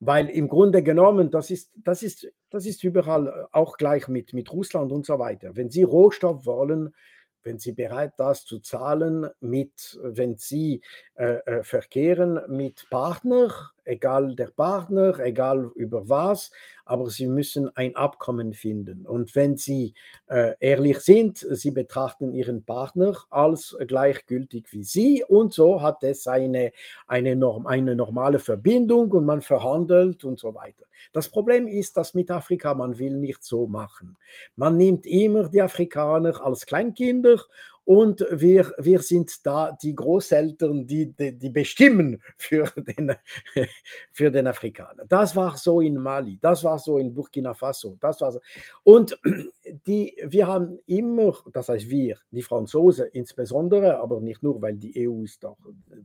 Weil 0.00 0.28
im 0.28 0.48
Grunde 0.48 0.82
genommen, 0.82 1.30
das 1.30 1.50
ist, 1.50 1.72
das 1.76 2.02
ist, 2.02 2.26
das 2.50 2.66
ist 2.66 2.82
überall 2.82 3.48
auch 3.52 3.76
gleich 3.76 4.08
mit, 4.08 4.32
mit 4.32 4.52
Russland 4.52 4.90
und 4.90 5.06
so 5.06 5.18
weiter. 5.18 5.54
Wenn 5.54 5.70
Sie 5.70 5.82
Rohstoff 5.82 6.46
wollen, 6.46 6.94
wenn 7.42 7.58
Sie 7.58 7.72
bereit 7.72 8.14
das 8.16 8.44
zu 8.44 8.58
zahlen, 8.58 9.28
mit, 9.40 9.98
wenn 10.02 10.36
Sie 10.36 10.82
äh, 11.18 11.38
äh, 11.46 11.64
verkehren 11.64 12.40
mit 12.46 12.86
Partner, 12.90 13.72
egal 13.84 14.36
der 14.36 14.52
Partner, 14.54 15.18
egal 15.18 15.68
über 15.74 16.08
was, 16.08 16.52
aber 16.84 17.10
Sie 17.10 17.26
müssen 17.26 17.74
ein 17.76 17.96
Abkommen 17.96 18.54
finden. 18.54 19.04
Und 19.04 19.34
wenn 19.34 19.56
Sie 19.56 19.94
äh, 20.28 20.54
ehrlich 20.60 21.00
sind, 21.00 21.38
Sie 21.38 21.72
betrachten 21.72 22.32
Ihren 22.34 22.62
Partner 22.62 23.16
als 23.30 23.76
gleichgültig 23.84 24.66
wie 24.70 24.84
Sie 24.84 25.24
und 25.26 25.52
so 25.52 25.82
hat 25.82 26.04
es 26.04 26.28
eine, 26.28 26.70
eine, 27.08 27.34
Norm, 27.34 27.66
eine 27.66 27.96
normale 27.96 28.38
Verbindung 28.38 29.10
und 29.10 29.24
man 29.24 29.42
verhandelt 29.42 30.22
und 30.22 30.38
so 30.38 30.54
weiter. 30.54 30.84
Das 31.12 31.28
Problem 31.28 31.66
ist, 31.66 31.96
dass 31.96 32.14
mit 32.14 32.30
Afrika 32.30 32.74
man 32.74 32.96
will 32.96 33.16
nicht 33.16 33.42
so 33.42 33.66
machen. 33.66 34.16
Man 34.54 34.76
nimmt 34.76 35.04
immer 35.04 35.48
die 35.48 35.62
Afrikaner 35.62 36.40
als 36.44 36.64
Kleinkinder 36.64 37.40
und 37.88 38.22
wir, 38.30 38.70
wir 38.76 39.00
sind 39.00 39.46
da 39.46 39.72
die 39.72 39.94
Großeltern, 39.94 40.86
die, 40.86 41.10
die, 41.10 41.38
die, 41.38 41.48
bestimmen 41.48 42.22
für 42.36 42.70
den, 42.76 43.14
für 44.12 44.30
den 44.30 44.46
Afrikaner. 44.46 45.06
Das 45.08 45.34
war 45.34 45.56
so 45.56 45.80
in 45.80 45.96
Mali, 45.96 46.38
das 46.38 46.64
war 46.64 46.78
so 46.78 46.98
in 46.98 47.14
Burkina 47.14 47.54
Faso, 47.54 47.96
das 47.98 48.20
war 48.20 48.32
so. 48.32 48.40
Und 48.82 49.18
die, 49.86 50.14
wir 50.22 50.46
haben 50.46 50.78
immer, 50.84 51.34
das 51.50 51.70
heißt 51.70 51.88
wir, 51.88 52.18
die 52.30 52.42
Franzosen 52.42 53.06
insbesondere, 53.14 53.98
aber 53.98 54.20
nicht 54.20 54.42
nur, 54.42 54.60
weil 54.60 54.76
die 54.76 55.08
EU 55.08 55.22
ist 55.22 55.42
auch 55.46 55.56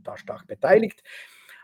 da 0.03 0.17
stark 0.17 0.47
beteiligt, 0.47 1.03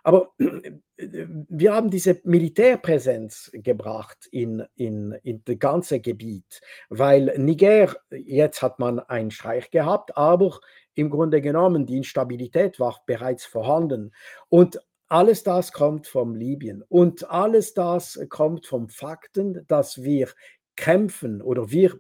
aber 0.10 0.32
wir 0.38 1.72
haben 1.72 1.92
diese 1.92 2.20
Militärpräsenz 2.24 3.52
gebracht 3.54 4.28
in, 4.32 4.66
in, 4.76 5.12
in 5.22 5.44
das 5.46 5.60
ganze 5.60 6.00
Gebiet, 6.00 6.62
weil 6.90 7.38
Niger, 7.38 7.96
jetzt 8.10 8.64
hat 8.64 8.80
man 8.80 8.98
einen 8.98 9.30
Streich 9.30 9.70
gehabt, 9.70 10.18
aber 10.18 10.62
im 10.96 11.12
Grunde 11.12 11.42
genommen 11.42 11.86
die 11.86 11.98
Instabilität 11.98 12.80
war 12.80 13.04
bereits 13.06 13.46
vorhanden. 13.46 14.12
Und 14.50 14.80
alles 15.10 15.44
das 15.44 15.74
kommt 15.74 16.08
vom 16.08 16.34
Libyen 16.34 16.84
und 16.90 17.30
alles 17.30 17.76
das 17.76 18.20
kommt 18.30 18.66
vom 18.66 18.90
Fakten, 18.90 19.64
dass 19.68 20.02
wir 20.02 20.30
kämpfen 20.76 21.40
oder 21.44 21.70
wir 21.70 22.00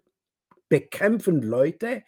bekämpfen 0.67 1.43
Leute, 1.43 2.01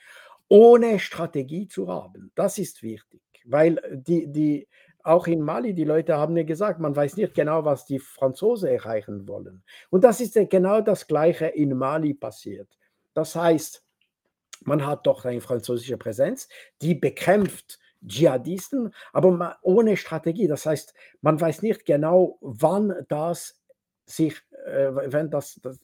ohne 0.47 0.97
Strategie 0.97 1.67
zu 1.67 1.89
haben. 1.89 2.31
Das 2.33 2.57
ist 2.57 2.81
wichtig, 2.81 3.21
weil 3.45 3.79
die, 3.93 4.25
die, 4.31 4.67
auch 5.03 5.27
in 5.27 5.41
Mali, 5.41 5.73
die 5.73 5.83
Leute 5.83 6.17
haben 6.17 6.33
mir 6.33 6.45
gesagt, 6.45 6.79
man 6.79 6.95
weiß 6.95 7.17
nicht 7.17 7.33
genau, 7.33 7.65
was 7.65 7.85
die 7.85 7.99
Franzosen 7.99 8.69
erreichen 8.69 9.27
wollen. 9.27 9.63
Und 9.89 10.03
das 10.03 10.21
ist 10.21 10.35
genau 10.49 10.81
das 10.81 11.07
Gleiche 11.07 11.47
in 11.47 11.77
Mali 11.77 12.13
passiert. 12.13 12.67
Das 13.13 13.35
heißt, 13.35 13.83
man 14.63 14.85
hat 14.85 15.07
doch 15.07 15.25
eine 15.25 15.41
französische 15.41 15.97
Präsenz, 15.97 16.47
die 16.81 16.95
bekämpft 16.95 17.79
Dschihadisten, 18.05 18.93
aber 19.13 19.57
ohne 19.61 19.97
Strategie. 19.97 20.47
Das 20.47 20.65
heißt, 20.65 20.93
man 21.21 21.39
weiß 21.39 21.61
nicht 21.61 21.85
genau, 21.85 22.37
wann 22.41 23.05
das 23.09 23.61
sich, 24.05 24.41
äh, 24.65 24.91
wenn 25.11 25.29
das, 25.29 25.59
das, 25.61 25.79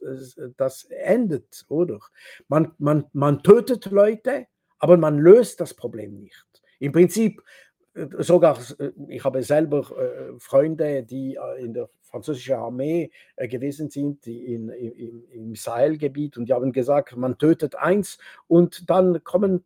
das 0.57 0.83
endet, 0.86 1.65
oder? 1.69 2.00
Man, 2.47 2.74
man, 2.77 3.05
man 3.13 3.43
tötet 3.43 3.86
Leute, 3.86 4.47
aber 4.79 4.97
man 4.97 5.17
löst 5.17 5.62
das 5.62 5.74
Problem 5.74 6.19
nicht. 6.19 6.45
Im 6.79 6.91
Prinzip 6.91 7.41
sogar, 8.20 8.60
äh, 8.80 8.92
ich 9.08 9.24
habe 9.24 9.44
selber 9.44 9.80
äh, 9.98 10.39
Freunde, 10.39 11.04
die 11.04 11.36
äh, 11.36 11.63
in 11.63 11.74
der 11.74 11.89
französischen 12.01 12.56
Armee 12.56 13.12
gewesen 13.36 13.89
sind, 13.89 14.25
die 14.25 14.54
in, 14.54 14.70
im, 14.70 15.24
im 15.30 15.56
Sahelgebiet 15.56 16.38
und 16.38 16.48
die 16.48 16.54
haben 16.54 16.72
gesagt, 16.72 17.16
man 17.18 17.38
tötet 17.38 17.75
eins 17.75 18.18
und 18.48 18.89
dann 18.89 19.24
kommen 19.25 19.66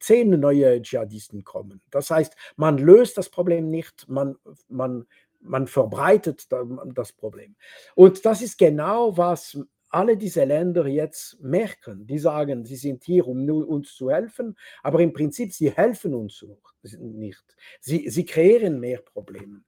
zehn 0.00 0.30
neue 0.30 0.82
Dschihadisten 0.82 1.44
kommen. 1.44 1.80
Das 1.92 2.10
heißt, 2.10 2.34
man 2.56 2.78
löst 2.78 3.18
das 3.18 3.28
Problem 3.28 3.70
nicht, 3.70 4.08
man, 4.08 4.36
man, 4.68 5.06
man 5.40 5.68
verbreitet 5.68 6.48
das 6.94 7.12
Problem. 7.12 7.54
Und 7.94 8.24
das 8.24 8.42
ist 8.42 8.58
genau, 8.58 9.16
was 9.16 9.56
alle 9.96 10.18
diese 10.18 10.44
Länder 10.44 10.86
jetzt 10.86 11.40
merken. 11.40 12.06
Die 12.06 12.18
sagen, 12.18 12.66
sie 12.66 12.76
sind 12.76 13.02
hier, 13.02 13.26
um 13.26 13.48
uns 13.48 13.94
zu 13.94 14.10
helfen, 14.10 14.54
aber 14.82 15.00
im 15.00 15.14
Prinzip, 15.14 15.54
sie 15.54 15.70
helfen 15.70 16.14
uns 16.14 16.44
nicht. 16.82 17.56
Sie, 17.80 18.10
sie 18.10 18.26
kreieren 18.26 18.78
mehr 18.78 19.00
Probleme. 19.00 19.62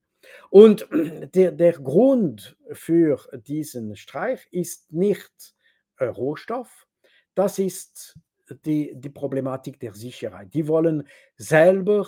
Und 0.51 0.87
der, 1.35 1.53
der 1.53 1.73
Grund 1.73 2.59
für 2.73 3.19
diesen 3.47 3.97
Streich 3.97 4.47
ist 4.51 4.93
nicht 4.93 5.55
äh, 5.97 6.05
Rohstoff, 6.05 6.87
das 7.35 7.59
ist 7.59 8.19
die, 8.67 8.93
die 8.95 9.11
Problematik 9.11 9.81
der 9.81 9.95
Sicherheit. 9.95 10.53
Die 10.53 10.69
wollen 10.69 11.09
selber 11.37 12.07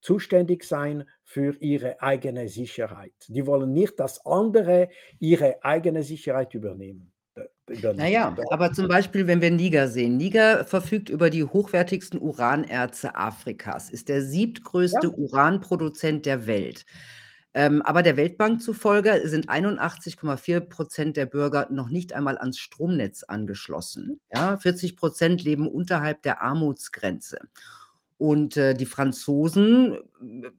zuständig 0.00 0.64
sein 0.64 1.08
für 1.22 1.54
ihre 1.60 2.02
eigene 2.02 2.48
Sicherheit. 2.48 3.14
Die 3.28 3.46
wollen 3.46 3.72
nicht, 3.72 4.00
dass 4.00 4.26
andere 4.26 4.88
ihre 5.20 5.62
eigene 5.62 6.02
Sicherheit 6.02 6.54
übernehmen. 6.54 7.12
Naja, 7.96 8.36
aber 8.50 8.72
zum 8.72 8.88
Beispiel, 8.88 9.26
wenn 9.26 9.40
wir 9.40 9.50
Niger 9.50 9.88
sehen. 9.88 10.16
Niger 10.16 10.64
verfügt 10.64 11.08
über 11.08 11.30
die 11.30 11.44
hochwertigsten 11.44 12.20
Uranerze 12.20 13.14
Afrikas, 13.14 13.90
ist 13.90 14.08
der 14.08 14.22
siebtgrößte 14.22 15.06
ja. 15.06 15.12
Uranproduzent 15.12 16.26
der 16.26 16.46
Welt. 16.46 16.84
Ähm, 17.52 17.82
aber 17.82 18.02
der 18.02 18.16
Weltbank 18.16 18.62
zufolge 18.62 19.22
sind 19.24 19.48
81,4 19.48 20.60
Prozent 20.60 21.16
der 21.16 21.26
Bürger 21.26 21.66
noch 21.70 21.88
nicht 21.88 22.12
einmal 22.12 22.38
ans 22.38 22.58
Stromnetz 22.58 23.24
angeschlossen. 23.24 24.20
Ja, 24.32 24.56
40 24.56 24.96
Prozent 24.96 25.42
leben 25.42 25.66
unterhalb 25.68 26.22
der 26.22 26.42
Armutsgrenze. 26.42 27.38
Und 28.18 28.56
äh, 28.56 28.74
die 28.74 28.86
Franzosen 28.86 29.94
äh, 29.94 30.50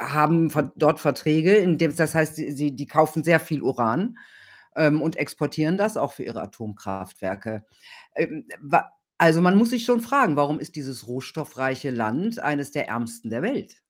haben 0.00 0.50
dort 0.76 1.00
Verträge, 1.00 1.56
in 1.56 1.78
dem, 1.78 1.94
das 1.94 2.14
heißt, 2.14 2.36
sie, 2.36 2.72
die 2.72 2.86
kaufen 2.86 3.22
sehr 3.22 3.40
viel 3.40 3.62
Uran 3.62 4.16
ähm, 4.76 5.02
und 5.02 5.16
exportieren 5.16 5.76
das 5.76 5.96
auch 5.96 6.12
für 6.12 6.24
ihre 6.24 6.42
Atomkraftwerke. 6.42 7.64
Ähm, 8.14 8.46
also 9.18 9.40
man 9.40 9.56
muss 9.56 9.70
sich 9.70 9.84
schon 9.84 10.00
fragen, 10.00 10.36
warum 10.36 10.58
ist 10.58 10.74
dieses 10.74 11.06
rohstoffreiche 11.06 11.90
Land 11.90 12.38
eines 12.40 12.72
der 12.72 12.88
ärmsten 12.88 13.30
der 13.30 13.42
Welt? 13.42 13.82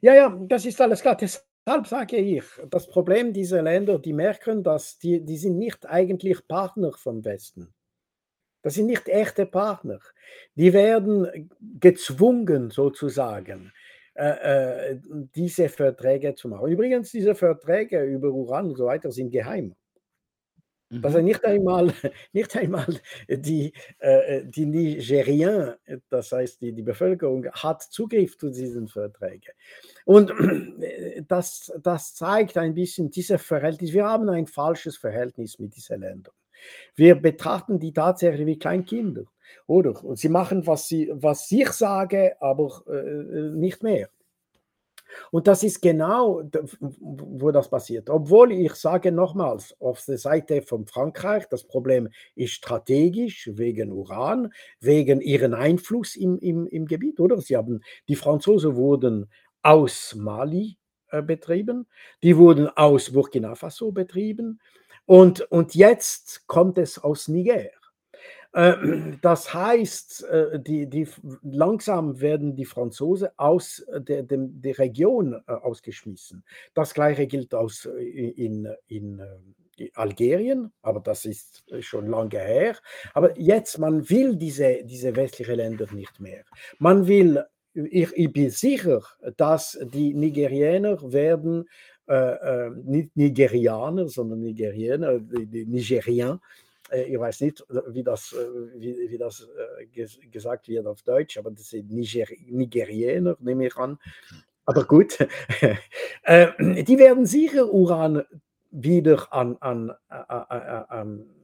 Ja, 0.00 0.14
ja, 0.14 0.38
das 0.48 0.64
ist 0.64 0.80
alles 0.80 1.02
klar. 1.02 1.16
Deshalb 1.16 1.86
sage 1.86 2.16
ich, 2.16 2.44
das 2.70 2.86
Problem 2.86 3.32
dieser 3.32 3.62
Länder, 3.62 3.98
die 3.98 4.12
merken, 4.12 4.62
dass 4.62 4.98
die, 4.98 5.24
die 5.24 5.36
sind 5.36 5.58
nicht 5.58 5.86
eigentlich 5.86 6.46
Partner 6.48 6.92
vom 6.92 7.24
Westen. 7.24 7.74
Das 8.62 8.74
sind 8.74 8.86
nicht 8.86 9.08
echte 9.08 9.46
Partner. 9.46 10.00
Die 10.54 10.72
werden 10.72 11.50
gezwungen 11.60 12.70
sozusagen 12.70 13.72
äh, 14.18 14.90
äh, 14.90 15.00
diese 15.36 15.68
Verträge 15.68 16.34
zu 16.34 16.48
machen. 16.48 16.68
Übrigens, 16.68 17.12
diese 17.12 17.36
Verträge 17.36 18.02
über 18.02 18.30
Uran 18.32 18.70
und 18.70 18.76
so 18.76 18.86
weiter 18.86 19.12
sind 19.12 19.30
geheim. 19.30 19.76
Mhm. 20.90 21.04
Also 21.04 21.20
nicht 21.20 21.44
einmal, 21.44 21.92
nicht 22.32 22.56
einmal 22.56 22.86
die, 23.28 23.72
äh, 23.98 24.44
die 24.44 24.66
Nigerian, 24.66 25.74
das 26.10 26.32
heißt 26.32 26.60
die, 26.60 26.72
die 26.72 26.82
Bevölkerung, 26.82 27.46
hat 27.52 27.82
Zugriff 27.82 28.36
zu 28.36 28.50
diesen 28.50 28.88
Verträgen. 28.88 29.52
Und 30.04 30.32
das, 31.28 31.72
das 31.80 32.14
zeigt 32.16 32.56
ein 32.56 32.74
bisschen 32.74 33.10
diese 33.10 33.38
Verhältnis. 33.38 33.92
Wir 33.92 34.06
haben 34.06 34.28
ein 34.30 34.48
falsches 34.48 34.96
Verhältnis 34.96 35.60
mit 35.60 35.76
diesen 35.76 36.00
Ländern. 36.00 36.34
Wir 36.96 37.14
betrachten 37.14 37.78
die 37.78 37.92
tatsächlich 37.92 38.46
wie 38.46 38.58
Kleinkinder. 38.58 39.26
Oder? 39.66 40.04
Und 40.04 40.18
sie 40.18 40.28
machen, 40.28 40.66
was, 40.66 40.88
sie, 40.88 41.10
was 41.12 41.50
ich 41.50 41.70
sage, 41.72 42.36
aber 42.40 42.82
äh, 42.88 43.50
nicht 43.56 43.82
mehr. 43.82 44.08
Und 45.30 45.46
das 45.46 45.62
ist 45.62 45.80
genau, 45.80 46.42
wo 46.90 47.50
das 47.50 47.68
passiert. 47.68 48.10
Obwohl 48.10 48.52
ich 48.52 48.74
sage 48.74 49.12
nochmals, 49.12 49.74
auf 49.80 50.04
der 50.04 50.18
Seite 50.18 50.62
von 50.62 50.86
Frankreich, 50.86 51.46
das 51.48 51.64
Problem 51.64 52.08
ist 52.34 52.52
strategisch 52.52 53.50
wegen 53.54 53.92
Uran, 53.92 54.52
wegen 54.80 55.20
ihren 55.20 55.54
Einfluss 55.54 56.16
im, 56.16 56.38
im, 56.38 56.66
im 56.66 56.86
Gebiet, 56.86 57.20
oder? 57.20 57.40
Sie 57.40 57.56
haben, 57.56 57.82
die 58.08 58.16
Franzosen 58.16 58.76
wurden 58.76 59.30
aus 59.62 60.14
Mali 60.14 60.76
äh, 61.10 61.22
betrieben, 61.22 61.86
die 62.22 62.36
wurden 62.36 62.68
aus 62.68 63.12
Burkina 63.12 63.54
Faso 63.54 63.92
betrieben 63.92 64.60
und, 65.06 65.40
und 65.50 65.74
jetzt 65.74 66.46
kommt 66.46 66.78
es 66.78 66.98
aus 66.98 67.28
Niger. 67.28 67.70
Äh, 68.52 68.74
das 69.20 69.52
heißt, 69.52 70.24
äh, 70.24 70.60
die, 70.60 70.88
die, 70.88 71.06
langsam 71.42 72.20
werden 72.20 72.56
die 72.56 72.64
Franzosen 72.64 73.28
aus 73.36 73.84
der, 73.92 74.22
der, 74.22 74.38
der 74.40 74.78
Region 74.78 75.34
äh, 75.46 75.52
ausgeschmissen. 75.52 76.44
Das 76.74 76.94
gleiche 76.94 77.26
gilt 77.26 77.54
aus, 77.54 77.84
in, 77.84 78.68
in, 78.86 79.22
Algerien, 79.94 80.72
aber 80.82 80.98
das 80.98 81.24
ist 81.24 81.62
schon 81.80 82.08
lange 82.08 82.40
her. 82.40 82.76
Aber 83.14 83.38
jetzt, 83.38 83.78
man 83.78 84.10
will 84.10 84.34
diese, 84.34 84.82
diese 84.82 85.14
westlichen 85.14 85.54
Länder 85.54 85.86
nicht 85.92 86.18
mehr. 86.18 86.42
Man 86.80 87.06
will, 87.06 87.44
ich, 87.74 88.12
ich 88.16 88.32
bin 88.32 88.50
sicher, 88.50 89.02
dass 89.36 89.78
die 89.92 90.14
Nigerianer 90.14 91.00
werden, 91.12 91.68
äh, 92.08 92.70
nicht 92.70 93.16
Nigerianer, 93.16 94.08
sondern 94.08 94.40
Nigerianer, 94.40 95.20
die, 95.20 95.46
die 95.46 95.66
Nigerianer, 95.66 96.40
äh, 96.40 96.67
ich 96.92 97.18
weiß 97.18 97.40
nicht, 97.42 97.64
wie 97.88 98.02
das, 98.02 98.32
äh, 98.32 98.80
wie, 98.80 99.10
wie 99.10 99.18
das 99.18 99.46
äh, 99.80 99.86
gesagt 100.30 100.68
wird 100.68 100.86
auf 100.86 101.02
Deutsch, 101.02 101.36
aber 101.38 101.50
das 101.50 101.70
sind 101.70 101.90
Niger 101.90 102.26
Nigerianer, 102.46 103.36
nehme 103.40 103.66
ich 103.66 103.76
an. 103.76 103.98
Aber 104.64 104.84
gut, 104.84 105.18
die 106.28 106.98
werden 106.98 107.24
sicher 107.24 107.72
Uran 107.72 108.22
wieder 108.70 109.32
an, 109.32 109.56
an, 109.60 109.92
an, 110.08 110.86
an 110.88 111.20
äh, 111.20 111.37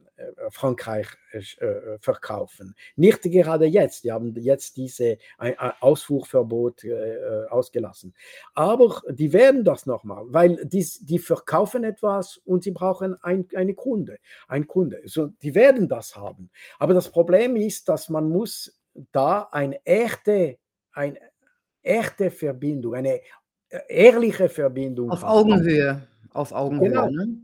Frankreich 0.49 1.07
äh, 1.31 1.39
äh, 1.39 1.97
verkaufen. 1.99 2.75
Nicht 2.95 3.21
gerade 3.23 3.65
jetzt, 3.65 4.03
die 4.03 4.11
haben 4.11 4.33
jetzt 4.35 4.77
diese 4.77 5.17
Ausfuhrverbot 5.79 6.85
ausgelassen. 7.49 8.13
Aber 8.53 9.01
die 9.09 9.33
werden 9.33 9.63
das 9.63 9.85
nochmal, 9.85 10.23
weil 10.27 10.65
die, 10.65 10.87
die 11.01 11.19
verkaufen 11.19 11.83
etwas 11.83 12.37
und 12.45 12.63
sie 12.63 12.71
brauchen 12.71 13.21
ein, 13.21 13.47
eine 13.55 13.73
Kunde, 13.73 14.17
ein 14.47 14.67
Kunde. 14.67 15.01
So, 15.05 15.27
die 15.27 15.55
werden 15.55 15.87
das 15.87 16.15
haben. 16.15 16.49
Aber 16.79 16.93
das 16.93 17.09
Problem 17.09 17.55
ist, 17.55 17.89
dass 17.89 18.09
man 18.09 18.29
muss 18.29 18.79
da 19.11 19.49
eine 19.51 19.85
echte, 19.85 20.57
eine 20.93 21.19
echte 21.81 22.31
Verbindung, 22.31 22.95
eine 22.95 23.21
ehrliche 23.89 24.49
Verbindung 24.49 25.11
Auf 25.11 25.23
haben. 25.23 25.29
Augenhöhe. 25.29 26.07
Auf 26.33 26.51
Augenhöhe. 26.51 26.89
Genau. 26.89 27.09
Ne? 27.09 27.37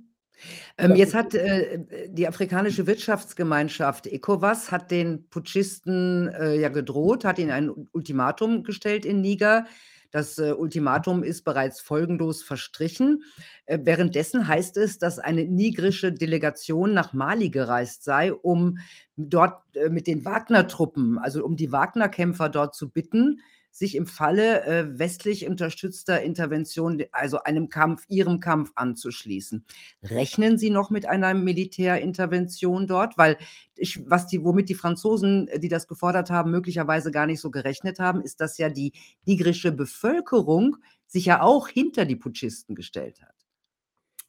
Ähm, 0.78 0.96
jetzt 0.96 1.14
hat 1.14 1.34
äh, 1.34 2.08
die 2.08 2.28
afrikanische 2.28 2.88
Wirtschaftsgemeinschaft 2.88 4.08
ECOWAS 4.08 4.72
hat 4.72 4.92
den 4.92 5.28
Putschisten 5.30 6.30
äh, 6.30 6.60
ja 6.60 6.70
gedroht, 6.70 7.26
hat 7.26 7.40
ihnen 7.40 7.52
ein 7.52 7.70
Ultimatum 7.92 8.64
gestellt 8.64 9.06
in 9.06 9.22
Niger. 9.22 9.66
Das 10.12 10.38
äh, 10.38 10.52
Ultimatum 10.52 11.24
ist 11.24 11.44
bereits 11.44 11.80
folgenlos 11.80 12.44
verstrichen. 12.44 13.24
Äh, 13.66 13.80
währenddessen 13.84 14.48
heißt 14.48 14.78
es, 14.78 15.00
dass 15.00 15.20
eine 15.20 15.46
nigrische 15.46 16.12
Delegation 16.12 16.94
nach 16.94 17.14
Mali 17.14 17.50
gereist 17.50 18.04
sei, 18.04 18.34
um 18.34 18.78
dort 19.16 19.64
äh, 19.76 19.90
mit 19.90 20.08
den 20.08 20.26
Wagner-Truppen, 20.26 21.18
also 21.18 21.46
um 21.46 21.56
die 21.56 21.72
Wagner-Kämpfer 21.72 22.50
dort 22.50 22.76
zu 22.76 22.90
bitten, 22.90 23.40
sich 23.72 23.96
im 23.96 24.06
Falle 24.06 24.64
äh, 24.66 25.00
westlich 25.00 25.48
unterstützter 25.48 26.22
Intervention, 26.22 27.04
also 27.12 27.42
einem 27.42 27.70
Kampf, 27.70 28.04
ihrem 28.10 28.40
Kampf 28.40 28.72
anzuschließen. 28.76 29.66
Rechnen 30.04 30.58
Sie 30.58 30.70
noch 30.70 30.90
mit 30.90 31.06
einer 31.06 31.34
Militärintervention 31.34 32.86
dort? 32.86 33.18
Weil 33.18 33.38
ich, 33.76 34.08
was 34.10 34.28
die, 34.28 34.44
womit 34.44 34.70
die 34.70 34.76
Franzosen, 34.76 35.50
die 35.58 35.70
das 35.70 35.88
gefordert 35.88 36.30
haben, 36.30 36.52
möglicherweise 36.52 37.12
gar 37.12 37.26
nicht 37.26 37.40
so 37.40 37.50
gerechnet 37.50 38.00
haben, 38.00 38.22
ist, 38.22 38.42
dass 38.42 38.58
ja 38.58 38.70
die 38.70 38.92
nigrische 39.26 39.72
Bevölkerung 39.72 40.78
sich 41.08 41.26
ja 41.26 41.42
auch 41.42 41.68
hinter 41.68 42.06
die 42.06 42.16
Putschisten 42.16 42.76
gestellt 42.76 43.22
hat. 43.22 43.36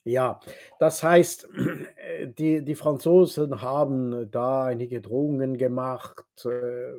Ja, 0.04 0.40
das 0.80 1.02
heißt, 1.02 1.48
die, 2.38 2.64
die 2.64 2.74
Franzosen 2.74 3.62
haben 3.62 4.30
da 4.32 4.64
einige 4.64 5.00
Drohungen 5.00 5.56
gemacht, 5.58 6.24
äh, 6.44 6.94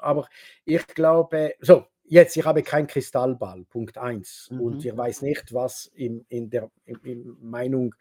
aber 0.00 0.28
ich 0.64 0.86
glaube, 0.88 1.54
so, 1.60 1.86
jetzt, 2.08 2.36
ich 2.36 2.44
habe 2.44 2.62
keinen 2.62 2.86
Kristallball, 2.86 3.64
Punkt 3.70 3.98
1. 3.98 4.48
Mhm. 4.50 4.60
Und 4.60 4.84
ich 4.84 4.96
weiß 4.96 5.22
nicht, 5.22 5.52
was 5.54 5.90
in, 5.94 6.24
in 6.28 6.50
der 6.50 6.70
in, 6.86 6.98
in 7.04 7.36
Meinung 7.40 7.94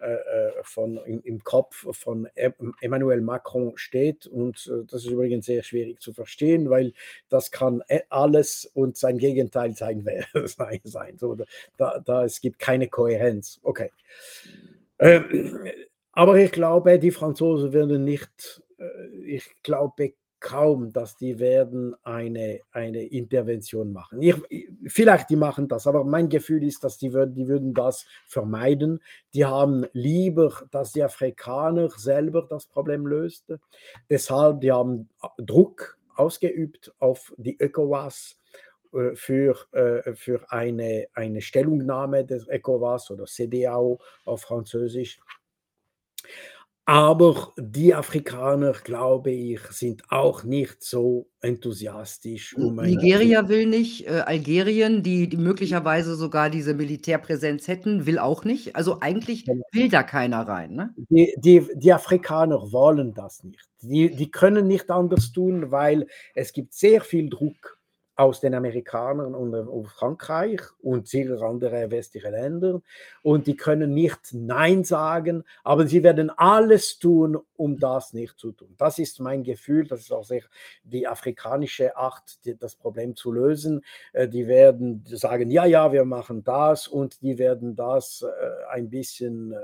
äh, 0.00 0.12
äh 0.12 0.52
von, 0.62 0.96
in, 1.04 1.20
im 1.20 1.44
Kopf 1.44 1.86
von 1.96 2.28
Emmanuel 2.80 3.20
Macron 3.20 3.72
steht. 3.76 4.26
Und 4.26 4.70
äh, 4.72 4.84
das 4.86 5.04
ist 5.04 5.10
übrigens 5.10 5.46
sehr 5.46 5.62
schwierig 5.62 6.00
zu 6.00 6.12
verstehen, 6.12 6.70
weil 6.70 6.92
das 7.28 7.50
kann 7.50 7.82
e, 7.88 8.00
alles 8.08 8.70
und 8.74 8.96
sein 8.96 9.18
Gegenteil 9.18 9.74
sein, 9.74 10.04
sein. 10.84 11.18
So, 11.18 11.36
da, 11.76 12.00
da, 12.00 12.24
es 12.24 12.40
gibt 12.40 12.58
keine 12.58 12.88
Kohärenz. 12.88 13.60
Okay. 13.62 13.90
Ähm, 14.98 15.68
aber 16.12 16.36
ich 16.38 16.52
glaube, 16.52 16.98
die 16.98 17.10
Franzosen 17.10 17.72
werden 17.72 18.04
nicht, 18.04 18.62
äh, 18.78 18.84
ich 19.24 19.44
glaube 19.62 20.14
kaum, 20.40 20.92
dass 20.92 21.16
die 21.16 21.38
werden 21.38 21.94
eine, 22.02 22.60
eine 22.72 23.04
Intervention 23.04 23.92
machen. 23.92 24.22
Ich, 24.22 24.34
vielleicht 24.86 25.30
die 25.30 25.36
machen 25.36 25.68
das, 25.68 25.86
aber 25.86 26.04
mein 26.04 26.28
Gefühl 26.28 26.64
ist, 26.64 26.82
dass 26.82 26.98
die, 26.98 27.12
würden, 27.12 27.34
die 27.34 27.46
würden 27.46 27.74
das 27.74 28.06
vermeiden. 28.26 29.00
Die 29.34 29.44
haben 29.44 29.86
lieber, 29.92 30.52
dass 30.70 30.92
die 30.92 31.02
Afrikaner 31.02 31.90
selber 31.90 32.46
das 32.48 32.66
Problem 32.66 33.06
löst. 33.06 33.52
Deshalb, 34.08 34.62
die 34.62 34.72
haben 34.72 35.08
Druck 35.38 35.98
ausgeübt 36.16 36.92
auf 36.98 37.32
die 37.36 37.58
ECOWAS 37.60 38.38
äh, 38.92 39.14
für, 39.14 39.56
äh, 39.72 40.14
für 40.14 40.50
eine, 40.50 41.06
eine 41.14 41.40
Stellungnahme 41.40 42.24
des 42.24 42.48
ECOWAS 42.48 43.10
oder 43.10 43.24
CDAO 43.24 44.00
auf 44.24 44.42
Französisch. 44.42 45.20
Aber 46.90 47.52
die 47.56 47.94
Afrikaner, 47.94 48.72
glaube 48.72 49.30
ich, 49.30 49.60
sind 49.70 50.02
auch 50.08 50.42
nicht 50.42 50.82
so 50.82 51.28
enthusiastisch. 51.40 52.56
Um 52.56 52.74
Nigeria 52.74 53.48
will 53.48 53.66
nicht, 53.66 54.08
äh, 54.08 54.22
Algerien, 54.26 55.04
die, 55.04 55.28
die 55.28 55.36
möglicherweise 55.36 56.16
sogar 56.16 56.50
diese 56.50 56.74
Militärpräsenz 56.74 57.68
hätten, 57.68 58.06
will 58.06 58.18
auch 58.18 58.44
nicht. 58.44 58.74
Also 58.74 58.98
eigentlich 58.98 59.44
genau. 59.44 59.62
will 59.70 59.88
da 59.88 60.02
keiner 60.02 60.40
rein. 60.48 60.74
Ne? 60.74 60.92
Die, 60.96 61.32
die, 61.38 61.64
die 61.76 61.92
Afrikaner 61.92 62.72
wollen 62.72 63.14
das 63.14 63.44
nicht. 63.44 63.68
Die, 63.82 64.10
die 64.10 64.32
können 64.32 64.66
nicht 64.66 64.90
anders 64.90 65.30
tun, 65.30 65.70
weil 65.70 66.08
es 66.34 66.52
gibt 66.52 66.74
sehr 66.74 67.02
viel 67.02 67.30
Druck 67.30 67.79
aus 68.20 68.40
den 68.40 68.54
Amerikanern 68.54 69.34
und, 69.34 69.54
und 69.54 69.88
Frankreich 69.88 70.60
und 70.82 71.08
sicher 71.08 71.40
andere 71.40 71.90
westliche 71.90 72.28
Länder. 72.28 72.82
Und 73.22 73.46
die 73.46 73.56
können 73.56 73.94
nicht 73.94 74.34
Nein 74.34 74.84
sagen, 74.84 75.42
aber 75.64 75.86
sie 75.86 76.02
werden 76.02 76.28
alles 76.28 76.98
tun, 76.98 77.38
um 77.56 77.78
das 77.78 78.12
nicht 78.12 78.38
zu 78.38 78.52
tun. 78.52 78.74
Das 78.76 78.98
ist 78.98 79.20
mein 79.20 79.42
Gefühl, 79.42 79.86
das 79.86 80.00
ist 80.00 80.12
auch 80.12 80.24
sehr 80.24 80.42
die 80.84 81.08
afrikanische 81.08 81.96
Art, 81.96 82.38
das 82.58 82.74
Problem 82.74 83.16
zu 83.16 83.32
lösen. 83.32 83.82
Äh, 84.12 84.28
die 84.28 84.46
werden 84.46 85.02
sagen, 85.06 85.50
ja, 85.50 85.64
ja, 85.64 85.90
wir 85.90 86.04
machen 86.04 86.44
das 86.44 86.88
und 86.88 87.22
die 87.22 87.38
werden 87.38 87.74
das 87.74 88.22
äh, 88.22 88.70
ein 88.70 88.90
bisschen 88.90 89.52
äh, 89.52 89.56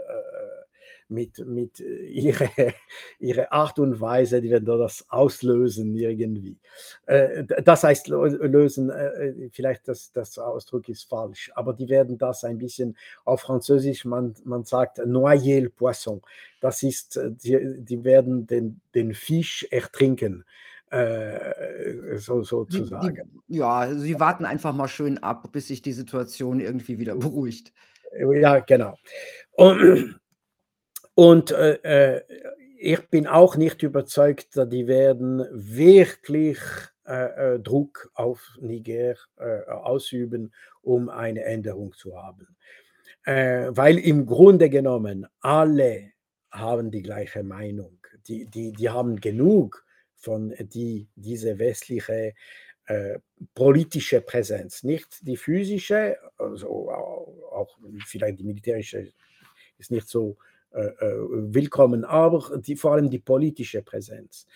mit, 1.08 1.44
mit 1.46 1.80
äh, 1.80 2.06
ihrer 2.06 2.48
ihre 3.18 3.52
Art 3.52 3.78
und 3.78 4.00
Weise, 4.00 4.40
die 4.40 4.50
werden 4.50 4.66
das 4.66 5.04
auslösen 5.08 5.94
irgendwie. 5.94 6.58
Äh, 7.06 7.44
das 7.44 7.84
heißt, 7.84 8.08
lösen, 8.08 8.90
äh, 8.90 9.48
vielleicht 9.50 9.88
das, 9.88 10.12
das 10.12 10.38
Ausdruck 10.38 10.88
ist 10.88 11.08
falsch, 11.08 11.50
aber 11.54 11.72
die 11.72 11.88
werden 11.88 12.18
das 12.18 12.44
ein 12.44 12.58
bisschen 12.58 12.96
auf 13.24 13.42
Französisch, 13.42 14.04
man, 14.04 14.34
man 14.44 14.64
sagt 14.64 14.98
noyer 15.06 15.60
le 15.60 15.70
poisson. 15.70 16.22
Das 16.60 16.82
ist, 16.82 17.20
die, 17.44 17.76
die 17.78 18.04
werden 18.04 18.46
den, 18.46 18.80
den 18.94 19.14
Fisch 19.14 19.66
ertrinken. 19.70 20.44
Äh, 20.90 22.16
so, 22.18 22.44
sozusagen. 22.44 23.42
ja, 23.48 23.92
sie 23.92 24.20
warten 24.20 24.44
einfach 24.44 24.72
mal 24.72 24.86
schön 24.86 25.18
ab, 25.18 25.50
bis 25.50 25.66
sich 25.68 25.82
die 25.82 25.92
Situation 25.92 26.60
irgendwie 26.60 26.98
wieder 26.98 27.16
beruhigt. 27.16 27.72
Ja, 28.18 28.60
genau. 28.60 28.96
Und, 29.52 30.18
und 31.16 31.50
äh, 31.50 32.16
äh, 32.16 32.22
ich 32.78 33.08
bin 33.08 33.26
auch 33.26 33.56
nicht 33.56 33.82
überzeugt, 33.82 34.54
dass 34.54 34.68
die 34.68 34.86
werden 34.86 35.46
wirklich 35.50 36.58
äh, 37.06 37.54
äh, 37.54 37.58
Druck 37.58 38.10
auf 38.12 38.58
Niger 38.60 39.14
äh, 39.38 39.62
ausüben, 39.66 40.52
um 40.82 41.08
eine 41.08 41.42
Änderung 41.44 41.94
zu 41.94 42.14
haben. 42.22 42.54
Äh, 43.24 43.68
weil 43.70 43.98
im 43.98 44.26
Grunde 44.26 44.68
genommen 44.68 45.26
alle 45.40 46.12
haben 46.50 46.90
die 46.90 47.02
gleiche 47.02 47.42
Meinung. 47.42 47.98
Die, 48.28 48.44
die, 48.44 48.72
die 48.72 48.90
haben 48.90 49.18
genug 49.18 49.86
von 50.16 50.54
die, 50.58 51.08
diese 51.14 51.58
westliche 51.58 52.34
äh, 52.84 53.20
politische 53.54 54.20
Präsenz, 54.20 54.82
nicht 54.82 55.26
die 55.26 55.38
physische, 55.38 56.18
also 56.36 56.90
auch 56.90 57.78
vielleicht 58.04 58.38
die 58.40 58.44
militärische 58.44 59.12
ist 59.78 59.90
nicht 59.90 60.08
so 60.08 60.36
willkommen, 60.76 62.04
aber 62.04 62.58
die, 62.58 62.76
vor 62.76 62.92
allem 62.92 63.10
die 63.10 63.18
politische 63.18 63.82
Präsenz. 63.82 64.46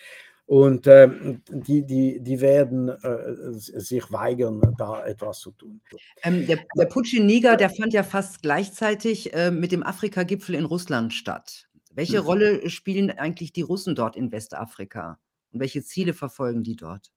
Und 0.51 0.89
äh, 0.89 1.09
die, 1.49 1.87
die, 1.87 2.21
die 2.21 2.41
werden 2.41 2.89
äh, 2.89 3.53
sich 3.53 4.11
weigern, 4.11 4.61
da 4.77 5.07
etwas 5.07 5.39
zu 5.39 5.53
tun. 5.53 5.81
Ähm, 6.25 6.45
der, 6.49 6.59
der 6.77 6.87
Putsch 6.87 7.15
in 7.15 7.27
Niger, 7.27 7.57
der 7.57 7.71
fand 7.71 7.93
ja 7.93 8.03
fast 8.03 8.43
gleichzeitig 8.43 9.33
äh, 9.33 9.53
mit 9.53 9.71
dem 9.71 9.85
Afrika-Gipfel 9.85 10.57
in 10.57 10.65
Russland 10.65 11.15
statt. 11.15 11.69
Welche 11.93 12.23
mhm. 12.23 12.27
Rolle 12.27 12.69
spielen 12.69 13.13
eigentlich 13.13 13.53
die 13.53 13.63
Russen 13.63 13.95
dort 13.95 14.17
in 14.17 14.33
Westafrika? 14.33 15.21
Und 15.53 15.61
welche 15.61 15.85
Ziele 15.85 16.15
verfolgen 16.15 16.65
die 16.65 16.75
dort? 16.75 17.13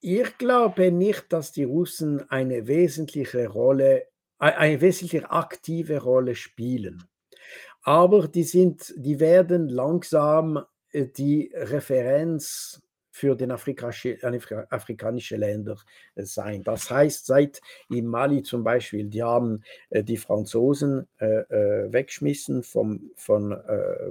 Ich 0.00 0.36
glaube 0.36 0.90
nicht, 0.90 1.32
dass 1.32 1.52
die 1.52 1.62
Russen 1.62 2.28
eine 2.28 2.66
wesentliche 2.66 3.46
Rolle, 3.46 4.08
eine 4.38 4.80
wesentlich 4.80 5.26
aktive 5.26 6.02
Rolle 6.02 6.34
spielen. 6.34 7.04
Aber 7.82 8.28
die 8.28 8.44
sind, 8.44 8.94
die 8.96 9.18
werden 9.20 9.68
langsam 9.68 10.64
äh, 10.92 11.06
die 11.06 11.52
Referenz 11.54 12.80
für 13.14 13.36
den 13.36 13.50
afrikanischen 13.50 15.38
Länder 15.38 15.76
äh, 16.14 16.24
sein. 16.24 16.62
Das 16.62 16.90
heißt, 16.90 17.26
seit 17.26 17.60
im 17.90 18.06
Mali 18.06 18.42
zum 18.42 18.64
Beispiel, 18.64 19.04
die 19.08 19.22
haben 19.22 19.62
äh, 19.90 20.02
die 20.02 20.16
Franzosen 20.16 21.06
weggeschmissen 21.18 22.62
vom, 22.62 23.10
vom, 23.16 23.54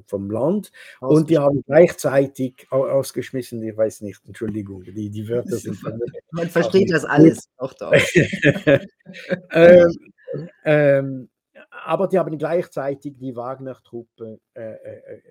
vom 0.06 0.30
Land 0.30 0.72
und 1.00 1.30
die 1.30 1.38
haben 1.40 1.64
gleichzeitig 1.66 2.68
ausgeschmissen, 2.70 3.64
ich 3.64 3.76
weiß 3.76 4.02
nicht, 4.02 4.22
Entschuldigung, 4.28 4.84
die, 4.84 5.10
die 5.10 5.28
Wörter 5.28 5.58
sind. 5.58 5.82
Man 6.32 6.50
versteht 6.50 6.92
das 6.92 7.06
alles 7.06 7.50
auch 7.58 7.74
da. 7.74 7.92
ähm, 9.52 10.14
ähm, 10.64 11.30
aber 11.72 12.08
die 12.08 12.20
haben 12.20 12.38
gleichzeitig 12.38 13.16
die 13.18 13.36
Wagner-Truppe 13.36 14.40
äh, 14.54 14.74
äh, 14.74 15.22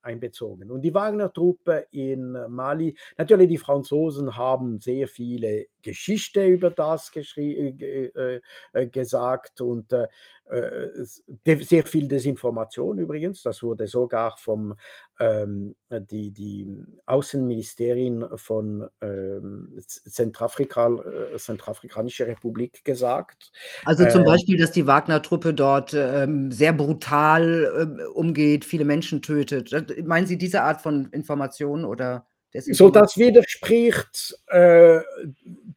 einbezogen. 0.00 0.70
Und 0.70 0.82
die 0.82 0.94
Wagner-Truppe 0.94 1.86
in 1.90 2.32
Mali, 2.48 2.96
natürlich 3.16 3.48
die 3.48 3.58
Franzosen 3.58 4.36
haben 4.36 4.80
sehr 4.80 5.06
viele 5.06 5.66
Geschichte 5.82 6.46
über 6.46 6.70
das 6.70 7.12
äh, 7.14 8.40
äh, 8.72 8.86
gesagt 8.88 9.60
und 9.60 9.92
äh, 9.92 10.04
äh 10.04 10.08
sehr 10.46 11.84
viel 11.86 12.06
Desinformation 12.06 12.98
übrigens. 12.98 13.42
Das 13.42 13.62
wurde 13.62 13.86
sogar 13.86 14.36
vom 14.36 14.74
ähm, 15.18 15.74
die, 15.90 16.32
die 16.32 16.66
Außenministerin 17.06 18.26
von 18.36 18.88
ähm, 19.00 19.78
Zentrafrika, 19.86 20.88
äh, 20.88 21.36
Zentrafrikanische 21.38 22.26
Republik 22.26 22.84
gesagt. 22.84 23.52
Also 23.84 24.06
zum 24.08 24.20
ähm, 24.22 24.26
Beispiel, 24.26 24.58
dass 24.58 24.72
die 24.72 24.86
Wagner-Truppe 24.86 25.54
dort 25.54 25.94
ähm, 25.94 26.52
sehr 26.52 26.72
brutal 26.72 27.98
äh, 27.98 28.04
umgeht, 28.08 28.64
viele 28.64 28.84
Menschen 28.84 29.22
tötet. 29.22 29.72
Meinen 30.06 30.26
Sie 30.26 30.38
diese 30.38 30.62
Art 30.62 30.82
von 30.82 31.08
Informationen 31.12 31.84
oder? 31.84 32.26
So, 32.56 32.88
das 32.88 33.16
widerspricht 33.16 34.38
äh, 34.46 35.00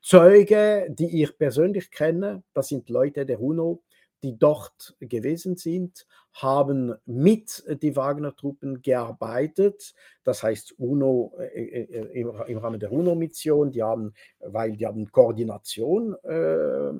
Zeuge, 0.03 0.85
die 0.89 1.23
ich 1.23 1.35
persönlich 1.35 1.89
kenne. 1.89 2.43
Das 2.53 2.67
sind 2.67 2.87
Leute 2.89 3.25
der 3.25 3.41
UNO, 3.41 3.81
die 4.23 4.37
dort 4.37 4.95
gewesen 4.99 5.57
sind, 5.57 6.07
haben 6.33 6.95
mit 7.05 7.63
die 7.81 7.95
Wagner-Truppen 7.95 8.81
gearbeitet. 8.81 9.93
Das 10.23 10.43
heißt 10.43 10.79
UNO 10.79 11.33
äh, 11.39 11.83
äh, 11.83 12.19
im, 12.19 12.31
im, 12.47 12.57
Rahmen 12.57 12.79
der 12.79 12.91
UNO-Mission. 12.91 13.71
Die 13.71 13.83
haben, 13.83 14.13
weil 14.39 14.75
die 14.77 14.85
haben 14.85 15.11
Koordination. 15.11 16.15
Äh, 16.23 16.93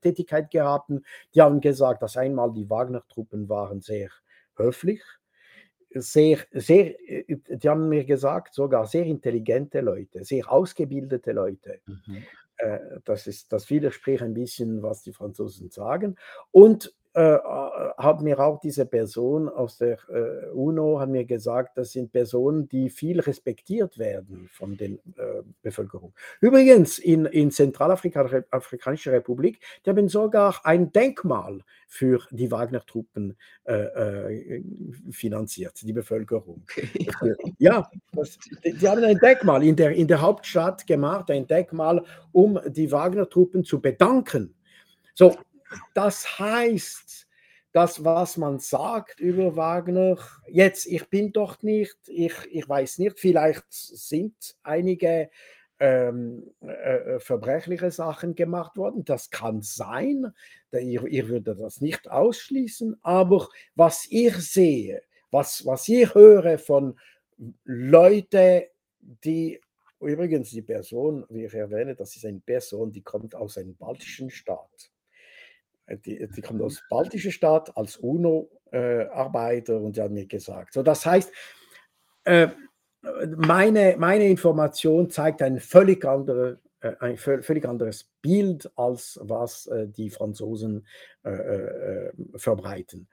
Tätigkeit 0.00 0.50
gehabt. 0.50 0.90
Die 1.34 1.40
haben 1.40 1.60
gesagt, 1.60 2.02
dass 2.02 2.16
einmal 2.16 2.52
die 2.52 2.68
Wagner-Truppen 2.68 3.48
waren 3.48 3.80
sehr 3.80 4.08
höflich, 4.56 5.00
sehr, 5.90 6.38
sehr, 6.52 7.00
äh, 7.08 7.36
die 7.48 7.68
haben 7.68 7.88
mir 7.88 8.04
gesagt, 8.04 8.54
sogar 8.54 8.86
sehr 8.86 9.04
intelligente 9.04 9.80
Leute, 9.80 10.24
sehr 10.24 10.50
ausgebildete 10.50 11.32
Leute. 11.32 11.80
Mhm. 11.86 12.24
Äh, 12.58 12.78
das, 13.04 13.26
ist, 13.26 13.52
das 13.52 13.70
widerspricht 13.70 14.22
ein 14.22 14.34
bisschen, 14.34 14.82
was 14.82 15.02
die 15.02 15.12
Franzosen 15.12 15.70
sagen. 15.70 16.16
Und 16.50 16.94
äh, 17.14 17.38
hat 17.96 18.22
mir 18.22 18.40
auch 18.40 18.58
diese 18.58 18.86
Person 18.86 19.48
aus 19.48 19.78
der 19.78 19.98
äh, 20.08 20.50
UNO 20.50 20.98
hat 20.98 21.08
mir 21.08 21.24
gesagt, 21.24 21.78
das 21.78 21.92
sind 21.92 22.10
Personen, 22.10 22.68
die 22.68 22.90
viel 22.90 23.20
respektiert 23.20 23.98
werden 23.98 24.48
von 24.52 24.76
der 24.76 24.88
äh, 24.88 24.98
Bevölkerung. 25.62 26.12
Übrigens 26.40 26.98
in, 26.98 27.26
in 27.26 27.52
Zentralafrikanischer 27.52 29.12
Republik, 29.12 29.60
die 29.86 29.90
haben 29.90 30.08
sogar 30.08 30.60
ein 30.64 30.90
Denkmal 30.90 31.60
für 31.86 32.20
die 32.32 32.50
Wagner-Truppen 32.50 33.36
äh, 33.64 33.74
äh, 33.74 34.64
finanziert, 35.12 35.80
die 35.82 35.92
Bevölkerung. 35.92 36.64
ja, 37.58 37.88
das, 38.12 38.38
die 38.64 38.88
haben 38.88 39.04
ein 39.04 39.18
Denkmal 39.18 39.62
in 39.62 39.76
der, 39.76 39.92
in 39.92 40.08
der 40.08 40.20
Hauptstadt 40.20 40.84
gemacht, 40.84 41.30
ein 41.30 41.46
Denkmal, 41.46 42.04
um 42.32 42.58
die 42.66 42.90
Wagner-Truppen 42.90 43.62
zu 43.62 43.80
bedanken. 43.80 44.56
So, 45.14 45.36
das 45.94 46.38
heißt, 46.38 47.26
das, 47.72 48.04
was 48.04 48.36
man 48.36 48.60
sagt 48.60 49.18
über 49.18 49.56
Wagner, 49.56 50.16
jetzt, 50.46 50.86
ich 50.86 51.08
bin 51.10 51.32
doch 51.32 51.60
nicht, 51.62 51.96
ich, 52.06 52.34
ich 52.50 52.68
weiß 52.68 52.98
nicht, 52.98 53.18
vielleicht 53.18 53.64
sind 53.68 54.56
einige 54.62 55.28
ähm, 55.80 56.54
äh, 56.60 56.66
äh 56.68 57.20
verbrechliche 57.20 57.90
Sachen 57.90 58.36
gemacht 58.36 58.76
worden. 58.76 59.04
Das 59.04 59.30
kann 59.30 59.60
sein, 59.62 60.32
ich, 60.70 61.02
ich 61.02 61.28
würde 61.28 61.56
das 61.56 61.80
nicht 61.80 62.08
ausschließen, 62.08 62.96
aber 63.02 63.48
was 63.74 64.06
ich 64.08 64.36
sehe, 64.36 65.02
was, 65.32 65.66
was 65.66 65.88
ich 65.88 66.14
höre 66.14 66.58
von 66.58 66.96
Leuten, 67.64 68.62
die 69.00 69.60
übrigens 69.98 70.50
die 70.50 70.62
Person, 70.62 71.24
wie 71.28 71.46
ich 71.46 71.54
erwähne, 71.54 71.96
das 71.96 72.14
ist 72.14 72.24
eine 72.24 72.38
Person, 72.40 72.92
die 72.92 73.02
kommt 73.02 73.34
aus 73.34 73.58
einem 73.58 73.74
baltischen 73.74 74.30
Staat. 74.30 74.92
Äh, 75.86 75.98
die, 75.98 76.26
die 76.28 76.40
kommt 76.40 76.62
aus 76.62 76.82
baltischer 76.88 77.30
Staat 77.30 77.76
als 77.76 77.96
UNO-Arbeiter 77.96 79.74
äh, 79.74 79.76
und 79.76 79.96
die 79.96 80.02
hat 80.02 80.10
mir 80.10 80.26
gesagt. 80.26 80.74
So, 80.74 80.82
das 80.82 81.04
heißt, 81.06 81.32
äh, 82.24 82.48
meine, 83.36 83.96
meine 83.98 84.28
Information 84.28 85.10
zeigt 85.10 85.42
ein 85.42 85.60
völlig, 85.60 86.04
andere, 86.04 86.60
äh, 86.80 86.92
ein 87.00 87.16
völlig 87.16 87.66
anderes 87.66 88.08
Bild, 88.22 88.70
als 88.76 89.18
was 89.22 89.66
äh, 89.66 89.88
die 89.88 90.10
Franzosen 90.10 90.86
äh, 91.22 92.10
verbreiten. 92.36 93.08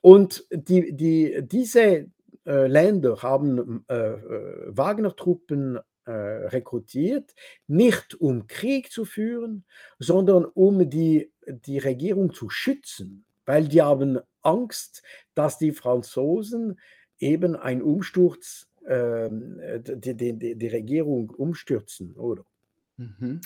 und 0.00 0.46
die, 0.50 0.96
die, 0.96 1.40
diese 1.42 2.06
Länder 2.44 3.22
haben 3.22 3.84
Wagner-Truppen 3.86 5.78
rekrutiert, 6.06 7.34
nicht 7.66 8.14
um 8.14 8.46
Krieg 8.46 8.90
zu 8.90 9.04
führen, 9.04 9.66
sondern 9.98 10.46
um 10.46 10.88
die 10.88 11.30
die 11.48 11.78
Regierung 11.78 12.32
zu 12.32 12.50
schützen, 12.50 13.24
weil 13.46 13.68
die 13.68 13.82
haben 13.82 14.18
Angst, 14.42 15.02
dass 15.34 15.58
die 15.58 15.72
Franzosen 15.72 16.78
eben 17.18 17.56
einen 17.56 17.82
Umsturz, 17.82 18.68
äh, 18.84 19.28
die, 19.30 20.14
die, 20.14 20.56
die, 20.56 20.68
Regierung 20.68 21.30
umstürzen, 21.30 22.14
oder? 22.16 22.44
Mhm. 22.96 23.40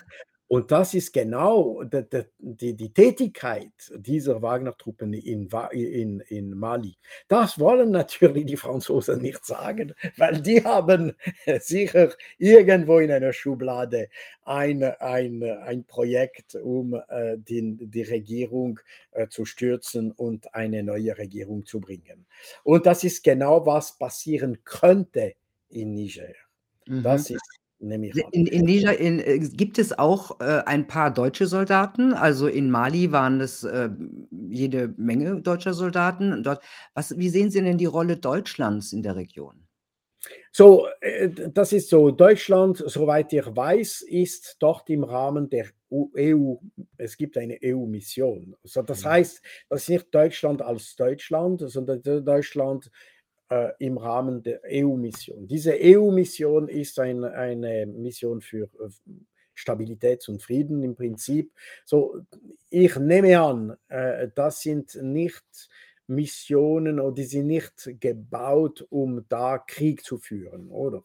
Und 0.52 0.70
das 0.70 0.92
ist 0.92 1.14
genau 1.14 1.82
die, 1.82 2.04
die, 2.38 2.74
die 2.74 2.92
Tätigkeit 2.92 3.72
dieser 3.96 4.42
Wagner-Truppen 4.42 5.14
in, 5.14 5.48
in, 5.70 6.20
in, 6.28 6.58
Mali. 6.58 6.94
Das 7.26 7.58
wollen 7.58 7.90
natürlich 7.90 8.44
die 8.44 8.58
Franzosen 8.58 9.22
nicht 9.22 9.46
sagen, 9.46 9.94
weil 10.18 10.42
die 10.42 10.62
haben 10.62 11.14
sicher 11.60 12.12
irgendwo 12.36 12.98
in 12.98 13.10
einer 13.10 13.32
Schublade 13.32 14.10
ein, 14.44 14.82
ein, 14.82 15.42
ein 15.42 15.84
Projekt, 15.84 16.54
um 16.56 17.00
äh, 17.08 17.38
den, 17.38 17.90
die 17.90 18.02
Regierung 18.02 18.78
äh, 19.12 19.28
zu 19.28 19.46
stürzen 19.46 20.12
und 20.12 20.54
eine 20.54 20.82
neue 20.82 21.16
Regierung 21.16 21.64
zu 21.64 21.80
bringen. 21.80 22.26
Und 22.62 22.84
das 22.84 23.04
ist 23.04 23.24
genau, 23.24 23.64
was 23.64 23.96
passieren 23.96 24.62
könnte 24.64 25.32
in 25.70 25.94
Niger. 25.94 26.34
Mhm. 26.86 27.02
Das 27.02 27.30
ist 27.30 27.61
in, 27.82 28.46
in 28.46 28.64
Niger 28.64 28.96
in, 28.96 29.18
äh, 29.18 29.38
gibt 29.40 29.78
es 29.78 29.98
auch 29.98 30.40
äh, 30.40 30.62
ein 30.66 30.86
paar 30.86 31.12
deutsche 31.12 31.46
Soldaten. 31.46 32.12
Also 32.12 32.46
in 32.46 32.70
Mali 32.70 33.10
waren 33.10 33.40
es 33.40 33.64
äh, 33.64 33.90
jede 34.48 34.94
Menge 34.96 35.40
deutscher 35.42 35.74
Soldaten. 35.74 36.42
Dort, 36.44 36.62
was, 36.94 37.18
wie 37.18 37.28
sehen 37.28 37.50
Sie 37.50 37.60
denn 37.60 37.78
die 37.78 37.86
Rolle 37.86 38.16
Deutschlands 38.16 38.92
in 38.92 39.02
der 39.02 39.16
Region? 39.16 39.66
So, 40.52 40.86
äh, 41.00 41.28
das 41.28 41.72
ist 41.72 41.88
so. 41.88 42.12
Deutschland, 42.12 42.82
soweit 42.86 43.32
ich 43.32 43.46
weiß, 43.46 44.02
ist 44.02 44.56
dort 44.60 44.88
im 44.88 45.02
Rahmen 45.02 45.50
der 45.50 45.66
EU, 45.90 46.54
es 46.96 47.16
gibt 47.16 47.36
eine 47.36 47.58
EU-Mission. 47.64 48.54
Also 48.62 48.82
das 48.82 49.04
mhm. 49.04 49.08
heißt, 49.08 49.42
das 49.68 49.82
ist 49.82 49.88
nicht 49.88 50.14
Deutschland 50.14 50.62
als 50.62 50.94
Deutschland, 50.94 51.62
sondern 51.66 52.02
Deutschland 52.02 52.90
äh, 53.52 53.72
im 53.78 53.98
Rahmen 53.98 54.42
der 54.42 54.62
EU-Mission. 54.66 55.46
Diese 55.46 55.74
EU-Mission 55.78 56.68
ist 56.68 56.98
ein, 56.98 57.22
eine 57.24 57.86
Mission 57.86 58.40
für 58.40 58.64
äh, 58.64 58.88
Stabilität 59.54 60.26
und 60.28 60.42
Frieden 60.42 60.82
im 60.82 60.94
Prinzip. 60.94 61.52
So, 61.84 62.22
ich 62.70 62.96
nehme 62.96 63.38
an, 63.38 63.76
äh, 63.88 64.28
das 64.34 64.62
sind 64.62 64.94
nicht 65.02 65.68
Missionen 66.06 66.98
oder 66.98 67.14
die 67.14 67.24
sind 67.24 67.46
nicht 67.46 68.00
gebaut, 68.00 68.86
um 68.90 69.24
da 69.28 69.58
Krieg 69.58 70.04
zu 70.04 70.18
führen, 70.18 70.68
oder? 70.70 71.04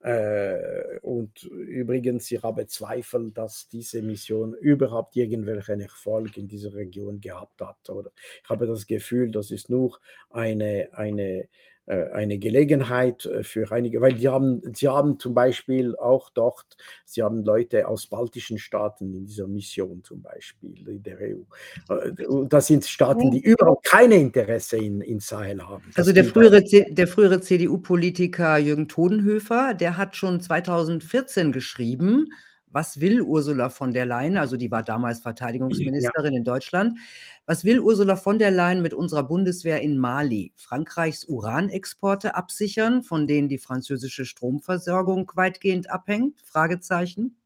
Äh, 0.00 0.98
und 1.00 1.42
übrigens, 1.44 2.30
ich 2.30 2.42
habe 2.42 2.66
Zweifel, 2.66 3.30
dass 3.32 3.68
diese 3.68 4.02
Mission 4.02 4.54
überhaupt 4.54 5.16
irgendwelchen 5.16 5.80
Erfolg 5.80 6.36
in 6.36 6.48
dieser 6.48 6.74
Region 6.74 7.20
gehabt 7.20 7.60
hat, 7.60 7.90
oder? 7.90 8.10
Ich 8.42 8.48
habe 8.48 8.66
das 8.66 8.86
Gefühl, 8.86 9.30
das 9.30 9.50
ist 9.50 9.70
nur 9.70 9.98
eine, 10.30 10.90
eine 10.92 11.48
eine 11.88 12.38
Gelegenheit 12.38 13.24
äh, 13.26 13.42
für 13.42 13.70
einige, 13.72 14.00
weil 14.00 14.14
die 14.14 14.28
haben, 14.28 14.62
sie 14.74 14.88
haben 14.88 15.18
zum 15.18 15.34
Beispiel 15.34 15.96
auch 15.96 16.30
dort, 16.30 16.76
sie 17.04 17.22
haben 17.22 17.42
Leute 17.44 17.88
aus 17.88 18.06
baltischen 18.06 18.58
Staaten 18.58 19.14
in 19.14 19.26
dieser 19.26 19.48
Mission 19.48 20.02
zum 20.04 20.22
Beispiel 20.22 20.88
in 20.88 21.02
der 21.02 21.18
EU. 21.18 21.94
Äh, 21.94 22.12
das 22.48 22.66
sind 22.66 22.84
Staaten, 22.84 23.30
die 23.30 23.40
überhaupt 23.40 23.86
keine 23.86 24.16
Interesse 24.16 24.76
in, 24.76 25.00
in 25.00 25.20
Sahel 25.20 25.66
haben. 25.66 25.84
Das 25.88 25.98
also 25.98 26.12
der 26.12 26.24
frühere, 26.24 26.62
der 26.62 27.08
frühere 27.08 27.40
CDU-Politiker 27.40 28.58
Jürgen 28.58 28.88
Todenhöfer, 28.88 29.74
der 29.74 29.96
hat 29.96 30.16
schon 30.16 30.40
2014 30.40 31.52
geschrieben, 31.52 32.28
was 32.70 33.00
will 33.00 33.22
Ursula 33.22 33.70
von 33.70 33.92
der 33.92 34.06
Leyen, 34.06 34.36
also 34.36 34.56
die 34.56 34.70
war 34.70 34.82
damals 34.82 35.20
Verteidigungsministerin 35.20 36.32
ja. 36.32 36.38
in 36.38 36.44
Deutschland, 36.44 36.98
was 37.46 37.64
will 37.64 37.80
Ursula 37.80 38.16
von 38.16 38.38
der 38.38 38.50
Leyen 38.50 38.82
mit 38.82 38.94
unserer 38.94 39.22
Bundeswehr 39.22 39.80
in 39.80 39.98
Mali? 39.98 40.52
Frankreichs 40.56 41.24
Uranexporte 41.24 42.34
absichern, 42.34 43.02
von 43.02 43.26
denen 43.26 43.48
die 43.48 43.58
französische 43.58 44.24
Stromversorgung 44.24 45.30
weitgehend 45.34 45.90
abhängt? 45.90 46.40
Fragezeichen. 46.44 47.36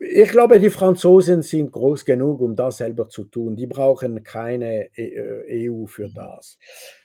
Ich 0.00 0.30
glaube, 0.30 0.58
die 0.58 0.70
Franzosen 0.70 1.42
sind 1.42 1.70
groß 1.70 2.04
genug, 2.04 2.40
um 2.40 2.56
das 2.56 2.78
selber 2.78 3.08
zu 3.08 3.24
tun. 3.24 3.54
Die 3.54 3.66
brauchen 3.66 4.22
keine 4.22 4.88
EU 4.98 5.84
e 5.84 5.86
für 5.86 6.08
das. 6.08 6.58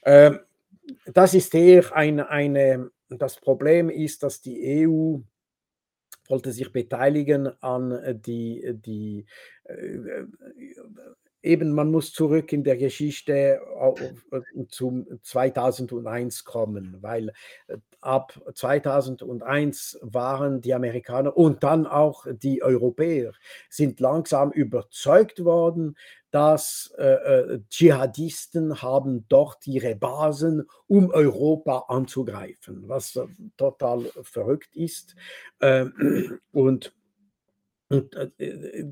Ähm, 0.04 0.40
das 1.14 1.34
ist 1.34 1.54
eher 1.54 1.94
ein, 1.94 2.20
eine, 2.20 2.90
das 3.10 3.36
Problem 3.36 3.90
ist, 3.90 4.24
dass 4.24 4.42
die 4.42 4.88
EU 4.88 5.20
wollte 6.30 6.52
sich 6.52 6.72
beteiligen 6.72 7.50
an 7.62 7.92
äh, 7.92 8.16
die, 8.16 8.64
die 8.86 9.26
äh, 9.64 10.26
eben, 11.42 11.72
man 11.72 11.92
muss 11.92 12.12
zurück 12.14 12.52
in 12.54 12.64
der 12.64 12.78
Geschichte 12.78 13.62
zum 14.70 15.08
2001 15.22 16.44
kommen, 16.44 16.98
weil 17.02 17.30
äh, 17.68 17.78
ab 18.02 18.40
2001 18.54 20.00
waren 20.02 20.62
die 20.62 20.74
Amerikaner 20.74 21.36
und 21.36 21.64
dann 21.64 21.86
auch 21.86 22.26
die 22.30 22.64
Europäer 22.64 23.34
sind 23.70 24.00
langsam 24.00 24.52
überzeugt 24.52 25.44
worden, 25.44 25.96
dass 26.32 26.94
äh, 26.98 27.06
äh, 27.06 27.60
Dschihadisten 27.70 28.82
haben 28.82 29.26
dort 29.30 29.66
ihre 29.66 29.96
Basen, 29.96 30.68
um 30.88 31.10
Europa 31.10 31.86
anzugreifen, 31.88 32.84
was 32.88 33.16
äh, 33.16 33.26
total 33.58 34.04
verrückt 34.22 34.76
ist. 34.76 35.16
Äh, 35.60 35.86
und 36.52 36.94
und 37.90 38.16
äh, 38.16 38.30
äh, 38.38 38.86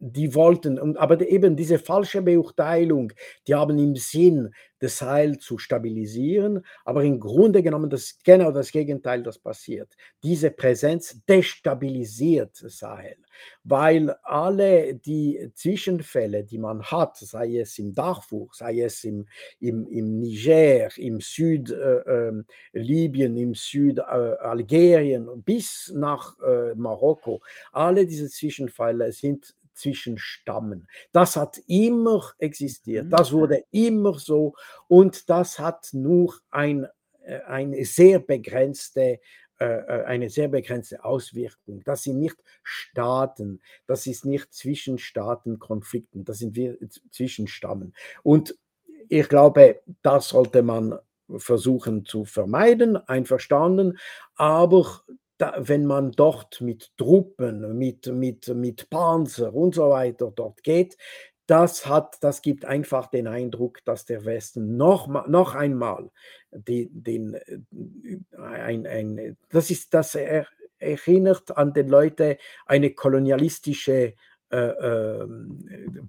die 0.00 0.34
wollten, 0.34 0.96
aber 0.96 1.20
eben 1.28 1.56
diese 1.56 1.78
falsche 1.78 2.22
Beurteilung, 2.22 3.12
die 3.46 3.54
haben 3.54 3.78
im 3.78 3.96
Sinn, 3.96 4.52
das 4.78 4.98
Sahel 4.98 5.38
zu 5.38 5.58
stabilisieren, 5.58 6.64
aber 6.84 7.04
im 7.04 7.18
Grunde 7.20 7.62
genommen 7.62 7.90
das 7.90 8.18
genau 8.24 8.50
das 8.50 8.70
Gegenteil, 8.70 9.22
das 9.22 9.38
passiert. 9.38 9.96
Diese 10.22 10.50
Präsenz 10.50 11.20
destabilisiert 11.26 12.56
Sahel, 12.56 13.16
weil 13.64 14.10
alle 14.22 14.94
die 14.94 15.50
Zwischenfälle, 15.54 16.44
die 16.44 16.58
man 16.58 16.82
hat, 16.82 17.16
sei 17.16 17.58
es 17.58 17.78
im 17.78 17.94
Darfur, 17.94 18.48
sei 18.52 18.80
es 18.80 19.04
im, 19.04 19.26
im, 19.60 19.86
im 19.86 20.18
Niger, 20.18 20.96
im 20.98 21.20
Südlibyen, 21.20 22.46
äh, 22.74 23.40
äh, 23.40 23.42
im 23.42 23.54
Südalgerien 23.54 25.28
äh, 25.28 25.36
bis 25.36 25.92
nach 25.94 26.38
äh, 26.40 26.74
Marokko, 26.74 27.40
alle 27.72 28.06
diese 28.06 28.28
Zwischenfälle 28.28 29.12
sind 29.12 29.54
Zwischenstammen. 29.76 30.88
Das 31.12 31.36
hat 31.36 31.58
immer 31.66 32.32
existiert, 32.38 33.06
mhm. 33.06 33.10
das 33.10 33.32
wurde 33.32 33.64
immer 33.70 34.18
so 34.18 34.54
und 34.88 35.30
das 35.30 35.58
hat 35.58 35.90
nur 35.92 36.34
ein, 36.50 36.86
äh, 37.22 37.40
eine 37.42 37.84
sehr 37.84 38.18
begrenzte 38.18 39.20
äh, 39.58 39.64
äh, 39.64 40.04
eine 40.04 40.28
sehr 40.28 40.48
begrenzte 40.48 41.02
Auswirkung. 41.02 41.82
Das 41.82 42.02
sind 42.02 42.18
nicht 42.18 42.36
Staaten, 42.62 43.62
das 43.86 44.06
ist 44.06 44.26
nicht 44.26 44.52
Zwischenstaatenkonflikten, 44.52 46.26
das 46.26 46.40
sind 46.40 46.54
wir 46.56 46.76
Zwischenstammen. 47.10 47.94
Und 48.22 48.54
ich 49.08 49.26
glaube, 49.30 49.80
das 50.02 50.28
sollte 50.28 50.62
man 50.62 50.98
versuchen 51.38 52.04
zu 52.04 52.26
vermeiden, 52.26 52.96
einverstanden, 52.96 53.98
aber 54.34 55.02
da, 55.38 55.54
wenn 55.58 55.86
man 55.86 56.12
dort 56.12 56.60
mit 56.60 56.96
Truppen, 56.96 57.76
mit, 57.76 58.06
mit, 58.06 58.48
mit 58.48 58.88
Panzer 58.90 59.54
und 59.54 59.74
so 59.74 59.90
weiter 59.90 60.32
dort 60.34 60.62
geht, 60.62 60.96
das, 61.46 61.86
hat, 61.86 62.16
das 62.22 62.42
gibt 62.42 62.64
einfach 62.64 63.06
den 63.06 63.28
Eindruck, 63.28 63.84
dass 63.84 64.04
der 64.04 64.24
Westen 64.24 64.76
noch, 64.76 65.06
noch 65.28 65.54
einmal 65.54 66.10
den, 66.50 66.88
den, 66.92 67.34
äh, 67.34 67.58
ein, 68.36 68.86
ein, 68.86 69.36
das, 69.50 69.70
ist, 69.70 69.94
das 69.94 70.14
er, 70.14 70.46
erinnert 70.78 71.56
an 71.56 71.72
den 71.72 71.88
Leute 71.88 72.38
eine 72.66 72.90
kolonialistische 72.90 74.14
äh, 74.50 74.58
äh, 74.58 75.28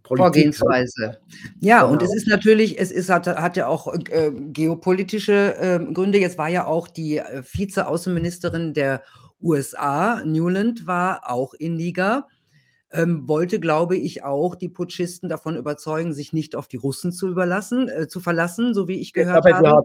Vorgehensweise. 0.03 1.17
Ja, 1.59 1.81
genau. 1.81 1.93
und 1.93 2.03
es 2.03 2.13
ist 2.15 2.27
natürlich, 2.27 2.79
es 2.79 2.91
ist, 2.91 3.09
hat, 3.09 3.25
hat 3.25 3.57
ja 3.57 3.67
auch 3.67 3.91
äh, 3.93 4.31
geopolitische 4.31 5.55
äh, 5.55 5.93
Gründe. 5.93 6.19
Jetzt 6.19 6.37
war 6.37 6.47
ja 6.47 6.65
auch 6.65 6.87
die 6.87 7.17
äh, 7.17 7.41
Vize-Außenministerin 7.41 8.73
der 8.73 9.01
USA, 9.41 10.21
Newland, 10.23 10.85
war 10.85 11.29
auch 11.29 11.53
in 11.55 11.75
Niger. 11.75 12.27
Ähm, 12.91 13.27
wollte, 13.27 13.59
glaube 13.59 13.97
ich, 13.97 14.23
auch 14.23 14.55
die 14.55 14.69
Putschisten 14.69 15.27
davon 15.27 15.57
überzeugen, 15.57 16.13
sich 16.13 16.31
nicht 16.31 16.55
auf 16.55 16.67
die 16.69 16.77
Russen 16.77 17.11
zu 17.11 17.27
überlassen, 17.27 17.89
äh, 17.89 18.07
zu 18.07 18.21
verlassen, 18.21 18.73
so 18.73 18.87
wie 18.87 19.01
ich 19.01 19.11
gehört 19.13 19.45
aber 19.45 19.57
habe. 19.57 19.83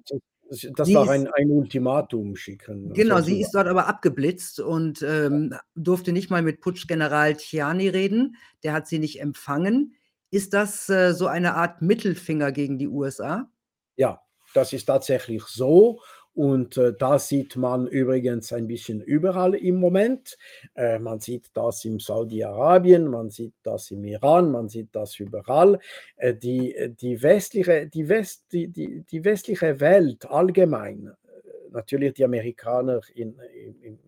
Das 0.76 0.86
sie 0.86 0.94
war 0.94 1.08
ein, 1.08 1.28
ein, 1.28 1.50
Ultimatum 1.50 2.36
schicken. 2.36 2.92
Genau, 2.92 3.22
sie 3.22 3.40
ist 3.40 3.52
dort 3.52 3.68
aber 3.68 3.86
abgeblitzt 3.86 4.60
und 4.60 5.00
ähm, 5.00 5.54
durfte 5.74 6.12
nicht 6.12 6.30
mal 6.30 6.42
mit 6.42 6.60
Putschgeneral 6.60 7.36
Tiani 7.36 7.88
reden. 7.88 8.36
Der 8.62 8.74
hat 8.74 8.86
sie 8.86 8.98
nicht 8.98 9.20
empfangen. 9.20 9.94
Ist 10.30 10.52
das 10.52 10.90
äh, 10.90 11.14
so 11.14 11.26
eine 11.26 11.54
Art 11.54 11.80
Mittelfinger 11.80 12.52
gegen 12.52 12.78
die 12.78 12.88
USA? 12.88 13.50
Ja, 13.96 14.20
das 14.52 14.74
ist 14.74 14.84
tatsächlich 14.84 15.44
so. 15.44 16.00
Und 16.34 16.78
äh, 16.78 16.94
das 16.98 17.28
sieht 17.28 17.56
man 17.56 17.86
übrigens 17.86 18.52
ein 18.52 18.66
bisschen 18.66 19.02
überall 19.02 19.54
im 19.54 19.76
Moment. 19.76 20.38
Äh, 20.74 20.98
man 20.98 21.20
sieht 21.20 21.50
das 21.52 21.84
in 21.84 21.98
Saudi-Arabien, 21.98 23.06
man 23.06 23.30
sieht 23.30 23.54
das 23.62 23.90
im 23.90 24.04
Iran, 24.04 24.50
man 24.50 24.68
sieht 24.68 24.88
das 24.92 25.18
überall. 25.20 25.78
Äh, 26.16 26.34
die, 26.34 26.94
die, 27.00 27.22
westliche, 27.22 27.86
die, 27.86 28.08
West, 28.08 28.46
die, 28.52 28.68
die, 28.68 29.02
die 29.02 29.24
westliche 29.24 29.78
Welt 29.80 30.24
allgemein, 30.30 31.08
äh, 31.08 31.70
natürlich 31.70 32.14
die 32.14 32.24
Amerikaner 32.24 33.02
in, 33.14 33.38
in, 33.54 33.80
in, 33.82 33.98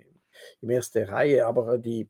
in 0.62 0.70
erster 0.70 1.08
Reihe, 1.08 1.46
aber 1.46 1.76
die, 1.76 2.08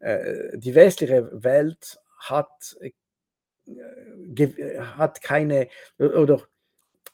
äh, 0.00 0.58
die 0.58 0.74
westliche 0.74 1.30
Welt 1.32 2.00
hat, 2.18 2.76
äh, 2.80 2.90
hat 4.80 5.22
keine 5.22 5.68
oder 5.98 6.42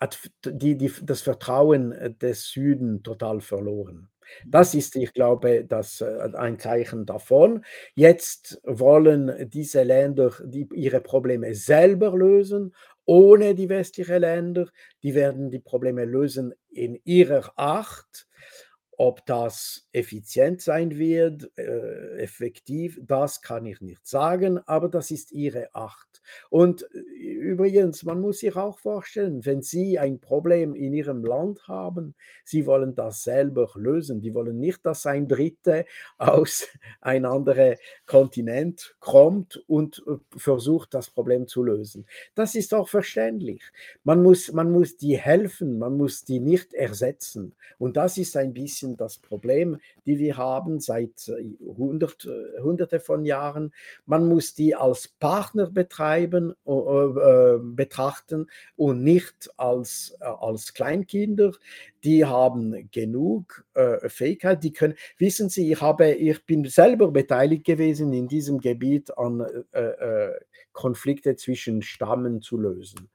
hat 0.01 0.19
die, 0.45 0.77
die, 0.77 0.93
das 1.03 1.23
Vertrauen 1.23 1.93
äh, 1.93 2.13
des 2.13 2.49
Süden 2.49 3.03
total 3.03 3.41
verloren. 3.41 4.09
Das 4.47 4.75
ist, 4.75 4.97
ich 4.97 5.13
glaube, 5.13 5.65
das, 5.65 6.01
äh, 6.01 6.31
ein 6.35 6.59
Zeichen 6.59 7.07
davon. 7.07 7.65
Jetzt 7.95 8.61
wollen 8.65 9.49
diese 9.51 9.83
Länder 9.83 10.33
die, 10.45 10.69
ihre 10.75 11.01
Probleme 11.01 11.55
selber 11.55 12.17
lösen, 12.17 12.75
ohne 13.05 13.55
die 13.55 13.69
westlichen 13.69 14.21
Länder. 14.21 14.69
Die 15.03 15.15
werden 15.15 15.51
die 15.51 15.61
Probleme 15.61 16.05
lösen 16.05 16.55
in 16.71 17.01
ihrer 17.05 17.53
Art. 17.57 18.27
Ob 19.01 19.25
das 19.27 19.87
effizient 19.93 20.61
sein 20.61 20.99
wird, 20.99 21.53
äh, 21.57 22.19
effektiv, 22.19 22.99
das 23.01 23.43
kann 23.43 23.65
ich 23.65 23.81
nicht 23.81 24.05
sagen, 24.05 24.59
aber 24.67 24.89
das 24.89 25.13
ist 25.13 25.31
Ihre 25.31 25.73
Acht. 25.73 26.21
Und 26.51 26.85
übrigens, 27.33 28.05
man 28.05 28.21
muss 28.21 28.39
sich 28.41 28.57
auch 28.57 28.79
vorstellen, 28.79 29.45
wenn 29.45 29.63
Sie 29.63 29.99
ein 29.99 30.21
Problem 30.21 30.75
in 30.75 30.93
Ihrem 30.93 31.25
Land 31.25 31.67
haben, 31.69 32.15
Sie 32.45 32.67
wollen 32.67 32.95
das 32.95 33.23
selber 33.23 33.71
lösen. 33.75 34.21
Die 34.21 34.35
wollen 34.35 34.59
nicht, 34.59 34.85
dass 34.87 35.07
ein 35.07 35.29
Dritte 35.29 35.85
aus 36.17 36.67
ein 37.01 37.25
anderer 37.25 37.77
Kontinent 38.07 38.97
kommt 39.01 39.63
und 39.67 40.03
äh, 40.07 40.17
versucht, 40.37 40.95
das 40.95 41.11
Problem 41.11 41.47
zu 41.47 41.63
lösen. 41.63 42.07
Das 42.35 42.55
ist 42.55 42.73
auch 42.75 42.89
verständlich. 42.89 43.63
Man 44.05 44.23
muss, 44.23 44.53
man 44.53 44.73
muss 44.73 44.97
die 44.97 45.19
helfen, 45.19 45.79
man 45.79 45.97
muss 45.97 46.25
die 46.25 46.41
nicht 46.41 46.73
ersetzen. 46.75 47.55
Und 47.79 47.97
das 47.97 48.19
ist 48.19 48.37
ein 48.37 48.55
bisschen 48.55 48.97
das 48.97 49.19
Problem, 49.19 49.79
die 50.07 50.19
wir 50.19 50.37
haben 50.37 50.81
seit 50.81 51.29
äh, 51.29 51.55
hundert, 51.77 52.25
äh, 52.25 52.61
hunderte 52.61 53.01
von 53.01 53.25
Jahren. 53.25 53.73
Man 54.07 54.27
muss 54.29 54.55
die 54.55 54.75
als 54.75 55.09
Partner 55.09 55.71
betreiben, 55.71 56.55
äh, 57.19 57.59
betrachten 57.61 58.47
und 58.77 59.03
nicht 59.03 59.51
als, 59.57 60.17
äh, 60.21 60.25
als 60.25 60.75
Kleinkinder. 60.75 61.53
Die 62.05 62.25
haben 62.25 62.89
genug 62.91 63.65
äh, 63.75 64.09
Fähigkeit, 64.09 64.63
die 64.63 64.73
können, 64.73 64.95
wissen 65.19 65.49
Sie, 65.49 65.73
ich, 65.73 65.81
habe, 65.81 66.13
ich 66.13 66.45
bin 66.47 66.65
selber 66.65 67.11
beteiligt 67.11 67.65
gewesen 67.65 68.13
in 68.13 68.29
diesem 68.29 68.59
Gebiet 68.61 69.17
an 69.17 69.41
äh, 69.73 69.81
äh 69.81 70.33
Konflikte 70.73 71.35
zwischen 71.35 71.83
Stammen 71.83 72.41
zu 72.41 72.57
lösen. 72.57 73.09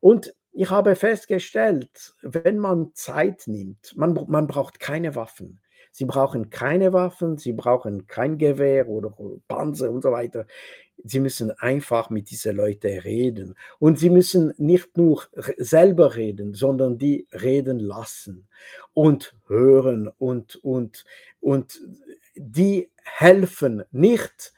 Und 0.00 0.34
ich 0.52 0.70
habe 0.70 0.96
festgestellt, 0.96 2.14
wenn 2.22 2.58
man 2.58 2.90
Zeit 2.94 3.44
nimmt, 3.46 3.96
man, 3.96 4.18
man 4.26 4.48
braucht 4.48 4.80
keine 4.80 5.14
Waffen. 5.14 5.60
Sie 5.98 6.04
brauchen 6.04 6.48
keine 6.48 6.92
Waffen, 6.92 7.38
sie 7.38 7.52
brauchen 7.52 8.06
kein 8.06 8.38
Gewehr 8.38 8.86
oder 8.86 9.12
Panzer 9.48 9.90
und 9.90 10.00
so 10.00 10.12
weiter. 10.12 10.46
Sie 11.02 11.18
müssen 11.18 11.50
einfach 11.50 12.08
mit 12.08 12.30
diesen 12.30 12.54
Leuten 12.54 13.00
reden. 13.00 13.56
Und 13.80 13.98
sie 13.98 14.08
müssen 14.08 14.54
nicht 14.58 14.96
nur 14.96 15.24
selber 15.56 16.14
reden, 16.14 16.54
sondern 16.54 16.98
die 16.98 17.26
reden 17.32 17.80
lassen 17.80 18.46
und 18.94 19.34
hören 19.48 20.08
und, 20.18 20.54
und, 20.62 21.04
und 21.40 21.80
die 22.36 22.92
helfen 23.02 23.82
nicht 23.90 24.52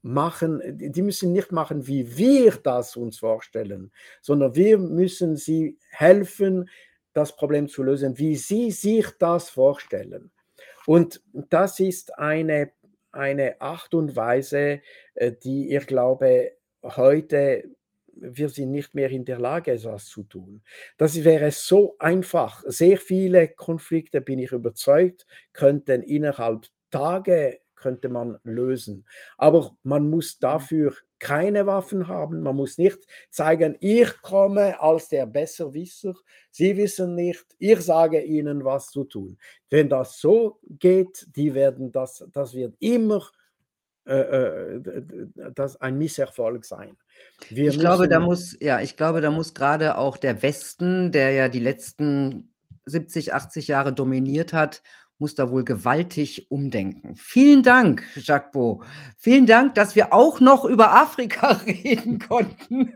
machen, 0.00 0.62
die 0.78 1.02
müssen 1.02 1.32
nicht 1.32 1.50
machen, 1.50 1.88
wie 1.88 2.16
wir 2.16 2.52
das 2.52 2.94
uns 2.94 3.18
vorstellen, 3.18 3.90
sondern 4.22 4.54
wir 4.54 4.78
müssen 4.78 5.36
sie 5.36 5.76
helfen, 5.90 6.70
das 7.14 7.34
Problem 7.34 7.66
zu 7.66 7.82
lösen, 7.82 8.16
wie 8.16 8.36
sie 8.36 8.70
sich 8.70 9.08
das 9.18 9.50
vorstellen. 9.50 10.30
Und 10.86 11.22
das 11.32 11.80
ist 11.80 12.18
eine, 12.18 12.72
eine 13.12 13.60
Art 13.60 13.94
und 13.94 14.16
Weise, 14.16 14.80
äh, 15.14 15.32
die 15.32 15.74
ich 15.74 15.86
glaube, 15.86 16.52
heute 16.82 17.64
wir 18.16 18.48
sind 18.48 18.70
nicht 18.70 18.94
mehr 18.94 19.10
in 19.10 19.24
der 19.24 19.38
Lage, 19.38 19.72
etwas 19.72 20.06
zu 20.06 20.22
tun. 20.22 20.62
Das 20.96 21.24
wäre 21.24 21.50
so 21.50 21.96
einfach. 21.98 22.62
Sehr 22.66 22.98
viele 22.98 23.48
Konflikte, 23.48 24.20
bin 24.20 24.38
ich 24.38 24.52
überzeugt, 24.52 25.26
könnten 25.52 26.02
innerhalb 26.02 26.66
Tage 26.90 27.60
könnte 27.74 28.08
man 28.08 28.38
lösen. 28.44 29.04
Aber 29.36 29.76
man 29.82 30.08
muss 30.08 30.36
mhm. 30.36 30.40
dafür 30.40 30.94
keine 31.24 31.66
Waffen 31.66 32.06
haben. 32.06 32.42
Man 32.42 32.54
muss 32.54 32.76
nicht 32.76 32.98
zeigen, 33.30 33.76
ich 33.80 34.20
komme 34.20 34.78
als 34.78 35.08
der 35.08 35.24
Besserwisser. 35.24 36.14
Sie 36.50 36.76
wissen 36.76 37.14
nicht, 37.14 37.46
ich 37.58 37.80
sage 37.80 38.20
ihnen, 38.20 38.62
was 38.62 38.88
zu 38.88 39.04
tun. 39.04 39.38
Wenn 39.70 39.88
das 39.88 40.20
so 40.20 40.58
geht, 40.68 41.26
die 41.34 41.54
werden 41.54 41.90
das, 41.90 42.24
das 42.30 42.52
wird 42.52 42.76
immer 42.78 43.26
äh, 44.06 44.18
äh 44.18 44.80
das 45.54 45.80
ein 45.80 45.96
Misserfolg 45.96 46.66
sein. 46.66 46.94
Wir 47.48 47.70
ich 47.70 47.78
glaube, 47.78 48.06
da 48.06 48.20
muss, 48.20 48.54
ja, 48.60 48.80
ich 48.80 48.98
glaube, 48.98 49.22
da 49.22 49.30
muss 49.30 49.54
gerade 49.54 49.96
auch 49.96 50.18
der 50.18 50.42
Westen, 50.42 51.10
der 51.10 51.30
ja 51.30 51.48
die 51.48 51.60
letzten 51.60 52.52
70, 52.84 53.32
80 53.32 53.68
Jahre 53.68 53.94
dominiert 53.94 54.52
hat, 54.52 54.82
muss 55.18 55.34
da 55.34 55.50
wohl 55.50 55.64
gewaltig 55.64 56.50
umdenken. 56.50 57.14
Vielen 57.16 57.62
Dank, 57.62 58.04
Jacques 58.16 58.52
Beau. 58.52 58.82
Vielen 59.16 59.46
Dank, 59.46 59.74
dass 59.74 59.94
wir 59.96 60.12
auch 60.12 60.40
noch 60.40 60.64
über 60.64 60.94
Afrika 60.94 61.48
reden 61.66 62.18
konnten. 62.18 62.94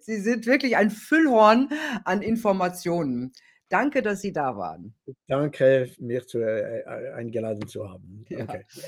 Sie 0.00 0.20
sind 0.20 0.46
wirklich 0.46 0.76
ein 0.76 0.90
Füllhorn 0.90 1.68
an 2.04 2.22
Informationen. 2.22 3.32
Danke, 3.68 4.02
dass 4.02 4.20
Sie 4.20 4.32
da 4.32 4.56
waren. 4.56 4.94
Danke, 5.28 5.90
mir 5.98 6.26
zu, 6.26 6.38
äh, 6.38 6.80
äh 6.80 7.12
eingeladen 7.12 7.68
zu 7.68 7.88
haben. 7.88 8.24
Danke. 8.28 8.64
Ja. 8.74 8.82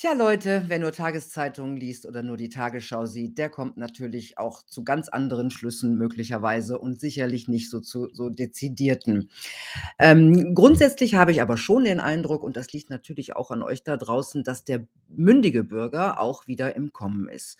Tja, 0.00 0.12
Leute, 0.12 0.62
wer 0.68 0.78
nur 0.78 0.92
Tageszeitungen 0.92 1.76
liest 1.76 2.06
oder 2.06 2.22
nur 2.22 2.36
die 2.36 2.50
Tagesschau 2.50 3.06
sieht, 3.06 3.36
der 3.36 3.50
kommt 3.50 3.76
natürlich 3.76 4.38
auch 4.38 4.64
zu 4.64 4.84
ganz 4.84 5.08
anderen 5.08 5.50
Schlüssen 5.50 5.98
möglicherweise 5.98 6.78
und 6.78 7.00
sicherlich 7.00 7.48
nicht 7.48 7.68
so 7.68 7.80
zu 7.80 8.08
so 8.12 8.28
dezidierten. 8.30 9.28
Ähm, 9.98 10.54
grundsätzlich 10.54 11.16
habe 11.16 11.32
ich 11.32 11.42
aber 11.42 11.56
schon 11.56 11.82
den 11.82 11.98
Eindruck, 11.98 12.44
und 12.44 12.56
das 12.56 12.72
liegt 12.72 12.90
natürlich 12.90 13.34
auch 13.34 13.50
an 13.50 13.60
euch 13.60 13.82
da 13.82 13.96
draußen, 13.96 14.44
dass 14.44 14.62
der 14.62 14.86
mündige 15.08 15.64
Bürger 15.64 16.20
auch 16.20 16.46
wieder 16.46 16.76
im 16.76 16.92
Kommen 16.92 17.28
ist. 17.28 17.58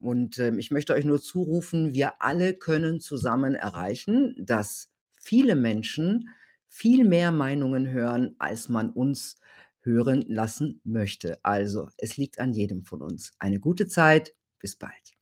Und 0.00 0.38
ähm, 0.38 0.58
ich 0.58 0.70
möchte 0.70 0.94
euch 0.94 1.04
nur 1.04 1.20
zurufen, 1.20 1.92
wir 1.92 2.22
alle 2.22 2.54
können 2.54 3.00
zusammen 3.00 3.54
erreichen, 3.54 4.34
dass 4.38 4.88
viele 5.20 5.56
Menschen 5.56 6.30
viel 6.68 7.04
mehr 7.04 7.32
Meinungen 7.32 7.90
hören, 7.90 8.34
als 8.38 8.70
man 8.70 8.88
uns 8.88 9.36
hören 9.86 10.24
lassen 10.28 10.80
möchte. 10.84 11.38
Also, 11.44 11.88
es 11.98 12.18
liegt 12.18 12.38
an 12.40 12.52
jedem 12.52 12.84
von 12.84 13.02
uns. 13.02 13.32
Eine 13.38 13.60
gute 13.60 13.88
Zeit. 13.88 14.34
Bis 14.60 14.76
bald. 14.76 15.15